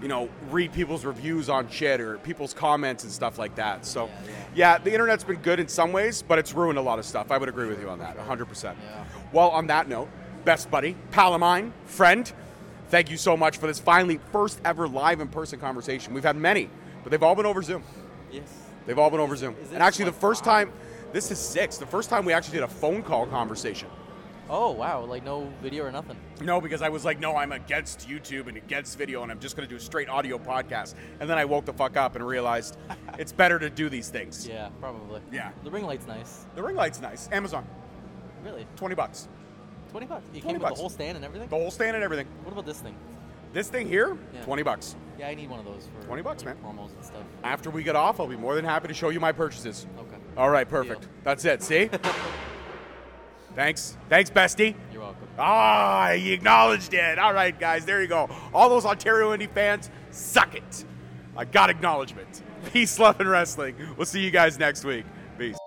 you 0.04 0.10
know, 0.10 0.28
read 0.52 0.74
people's 0.74 1.06
reviews 1.06 1.50
on 1.50 1.70
shit 1.70 2.02
or 2.02 2.18
people's 2.18 2.54
comments 2.54 3.06
and 3.06 3.12
stuff 3.12 3.40
like 3.40 3.56
that. 3.56 3.86
So, 3.86 4.08
Yeah, 4.08 4.34
yeah, 4.54 4.78
the 4.78 4.92
internet's 4.92 5.24
been 5.24 5.38
good 5.38 5.62
in 5.62 5.70
some 5.70 5.94
ways, 5.94 6.22
but 6.22 6.38
it's 6.38 6.54
ruined 6.54 6.78
a 6.78 6.82
lot 6.82 7.00
of 7.00 7.06
stuff. 7.06 7.32
I 7.32 7.38
would 7.38 7.48
agree 7.48 7.70
with 7.70 7.80
you 7.80 7.90
on 7.90 8.00
that, 8.00 8.18
100%. 8.18 8.64
Yeah. 8.64 9.06
Well, 9.32 9.50
on 9.52 9.68
that 9.68 9.88
note, 9.88 10.10
best 10.44 10.70
buddy, 10.70 10.98
pal 11.12 11.34
of 11.34 11.40
mine, 11.40 11.72
friend, 11.86 12.30
thank 12.90 13.10
you 13.10 13.16
so 13.16 13.38
much 13.38 13.58
for 13.58 13.66
this 13.66 13.80
finally 13.80 14.20
first 14.34 14.60
ever 14.66 14.90
live 14.90 15.22
in 15.22 15.30
person 15.30 15.58
conversation. 15.58 16.14
We've 16.14 16.22
had 16.22 16.36
many, 16.36 16.70
but 17.02 17.12
they've 17.12 17.24
all 17.24 17.36
been 17.36 17.46
over 17.46 17.62
Zoom. 17.62 17.82
Yes. 18.30 18.44
They've 18.86 19.00
all 19.00 19.10
been 19.10 19.22
over 19.22 19.38
Zoom. 19.38 19.56
And 19.74 19.82
actually, 19.82 20.06
the 20.06 20.12
first 20.12 20.44
time, 20.44 20.74
this 21.14 21.32
is 21.32 21.40
six, 21.40 21.78
the 21.78 21.86
first 21.86 22.10
time 22.10 22.26
we 22.26 22.34
actually 22.34 22.58
did 22.58 22.64
a 22.64 22.68
phone 22.68 23.04
call 23.04 23.26
conversation. 23.28 23.88
Oh 24.50 24.72
wow! 24.72 25.06
Like 25.06 25.24
no 25.24 25.52
video 25.62 25.86
or 25.86 25.92
nothing. 25.92 26.18
No, 26.42 26.60
because 26.60 26.82
I 26.82 26.90
was 26.90 27.06
like, 27.06 27.20
no, 27.20 27.36
I'm 27.38 27.52
against 27.54 28.08
YouTube 28.08 28.48
and 28.48 28.58
against 28.58 28.98
video, 28.98 29.24
and 29.24 29.32
I'm 29.32 29.40
just 29.40 29.56
going 29.56 29.68
to 29.68 29.70
do 29.74 29.78
a 29.78 29.80
straight 29.80 30.10
audio 30.10 30.38
podcast. 30.38 30.96
And 31.20 31.30
then 31.30 31.38
I 31.38 31.46
woke 31.46 31.66
the 31.66 31.74
fuck 31.74 31.96
up 31.96 32.16
and 32.16 32.26
realized 32.28 32.78
it's 33.18 33.32
better 33.32 33.58
to 33.58 33.70
do 33.70 33.90
these 33.90 34.10
things. 34.10 34.46
Yeah, 34.48 34.70
probably. 34.82 35.22
Yeah. 35.32 35.52
The 35.64 35.72
ring 35.72 35.86
light's 35.86 36.06
nice. 36.08 36.46
The 36.56 36.62
ring 36.64 36.76
light's 36.76 37.00
nice. 37.00 37.30
Amazon. 37.32 37.66
Really? 38.44 38.68
20 38.76 38.96
bucks. 38.96 39.30
20 39.92 40.06
bucks. 40.08 40.24
You 40.34 40.42
20 40.42 40.42
came 40.42 40.54
with 40.54 40.62
bucks. 40.64 40.74
the 40.76 40.82
whole 40.82 40.90
stand 40.90 41.16
and 41.16 41.24
everything? 41.26 41.48
The 41.48 41.56
whole 41.56 41.72
stand 41.72 41.96
and 41.96 42.04
everything. 42.04 42.28
What 42.44 42.52
about 42.52 42.66
this 42.66 42.80
thing? 42.80 42.96
This 43.54 43.70
thing 43.70 43.88
here, 43.88 44.18
Yeah. 44.34 44.42
20 44.42 44.64
bucks. 44.64 44.96
Yeah, 45.20 45.28
I 45.28 45.36
need 45.36 45.50
one 45.50 45.60
of 45.60 45.66
those 45.66 45.88
for 46.00 46.06
20 46.08 46.22
bucks, 46.24 46.44
man. 46.44 46.58
promos 46.64 46.94
and 46.96 47.06
stuff. 47.06 47.22
After 47.44 47.70
we 47.70 47.84
get 47.84 47.96
off, 47.96 48.20
I'll 48.20 48.28
be 48.28 48.36
more 48.36 48.56
than 48.56 48.66
happy 48.66 48.88
to 48.88 48.94
show 48.94 49.10
you 49.10 49.20
my 49.20 49.32
purchases. 49.32 49.86
Okay. 50.00 50.18
All 50.36 50.50
right, 50.50 50.68
perfect. 50.68 51.02
Deal. 51.02 51.10
That's 51.24 51.46
it. 51.46 51.62
See? 51.64 51.90
Thanks. 53.56 53.98
Thanks, 54.10 54.30
bestie. 54.30 54.76
You're 54.92 55.02
welcome. 55.02 55.28
Ah, 55.38 56.14
he 56.16 56.34
acknowledged 56.34 56.94
it. 56.94 57.20
All 57.20 57.34
right, 57.34 57.58
guys, 57.58 57.86
there 57.86 58.02
you 58.02 58.08
go. 58.08 58.30
All 58.54 58.70
those 58.70 58.86
Ontario 58.86 59.36
indie 59.36 59.50
fans, 59.50 59.90
suck 60.12 60.56
it. 60.56 60.86
I 61.36 61.46
got 61.46 61.70
acknowledgement. 61.70 62.42
Peace, 62.72 62.98
love, 63.00 63.20
and 63.20 63.30
wrestling. 63.30 63.76
We'll 63.98 64.06
see 64.06 64.22
you 64.22 64.32
guys 64.32 64.58
next 64.58 64.84
week. 64.84 65.06
Peace. 65.38 65.58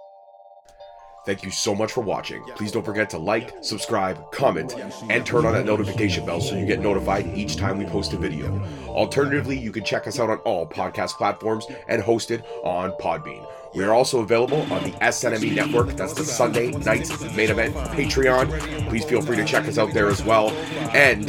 Thank 1.26 1.42
you 1.42 1.50
so 1.50 1.74
much 1.74 1.90
for 1.90 2.02
watching. 2.02 2.40
Please 2.54 2.70
don't 2.70 2.84
forget 2.84 3.10
to 3.10 3.18
like, 3.18 3.52
subscribe, 3.60 4.30
comment, 4.30 4.76
and 5.10 5.26
turn 5.26 5.44
on 5.44 5.54
that 5.54 5.66
notification 5.66 6.24
bell 6.24 6.40
so 6.40 6.54
you 6.56 6.64
get 6.64 6.78
notified 6.78 7.26
each 7.36 7.56
time 7.56 7.78
we 7.78 7.84
post 7.84 8.12
a 8.12 8.16
video. 8.16 8.64
Alternatively, 8.86 9.58
you 9.58 9.72
can 9.72 9.82
check 9.82 10.06
us 10.06 10.20
out 10.20 10.30
on 10.30 10.38
all 10.38 10.68
podcast 10.68 11.14
platforms 11.14 11.66
and 11.88 12.00
hosted 12.00 12.44
on 12.62 12.92
Podbean. 13.00 13.44
We 13.76 13.84
are 13.84 13.92
also 13.92 14.20
available 14.20 14.62
on 14.72 14.82
the 14.84 14.92
SNME 15.02 15.54
network. 15.54 15.96
That's 15.96 16.14
the 16.14 16.24
Sunday 16.24 16.70
night 16.70 17.10
main 17.36 17.50
event 17.50 17.74
Patreon. 17.74 18.88
Please 18.88 19.04
feel 19.04 19.20
free 19.20 19.36
to 19.36 19.44
check 19.44 19.68
us 19.68 19.76
out 19.76 19.92
there 19.92 20.08
as 20.08 20.24
well. 20.24 20.48
And 20.94 21.26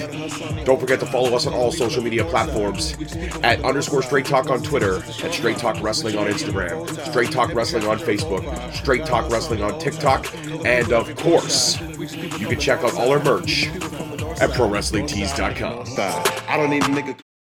don't 0.65 0.79
forget 0.79 1.01
to 1.01 1.05
follow 1.05 1.35
us 1.35 1.45
on 1.45 1.53
all 1.53 1.73
social 1.73 2.01
media 2.01 2.23
platforms 2.23 2.95
at 3.43 3.61
underscore 3.65 4.01
Straight 4.01 4.25
Talk 4.25 4.49
on 4.49 4.63
Twitter, 4.63 5.03
at 5.03 5.33
Straight 5.33 5.57
Talk 5.57 5.81
Wrestling 5.81 6.17
on 6.17 6.27
Instagram, 6.27 6.87
Straight 7.09 7.31
Talk 7.31 7.53
Wrestling 7.53 7.85
on 7.85 7.99
Facebook, 7.99 8.73
Straight 8.73 9.05
Talk 9.05 9.29
Wrestling 9.29 9.61
on 9.61 9.77
TikTok, 9.77 10.33
and 10.65 10.93
of 10.93 11.13
course, 11.17 11.77
you 11.81 12.47
can 12.47 12.59
check 12.59 12.81
out 12.81 12.93
all 12.95 13.11
our 13.11 13.21
merch 13.23 13.67
at 14.39 14.51
ProWrestlingTees.com. 14.51 15.85
I 16.47 16.55
don't 16.55 16.71
a. 17.09 17.26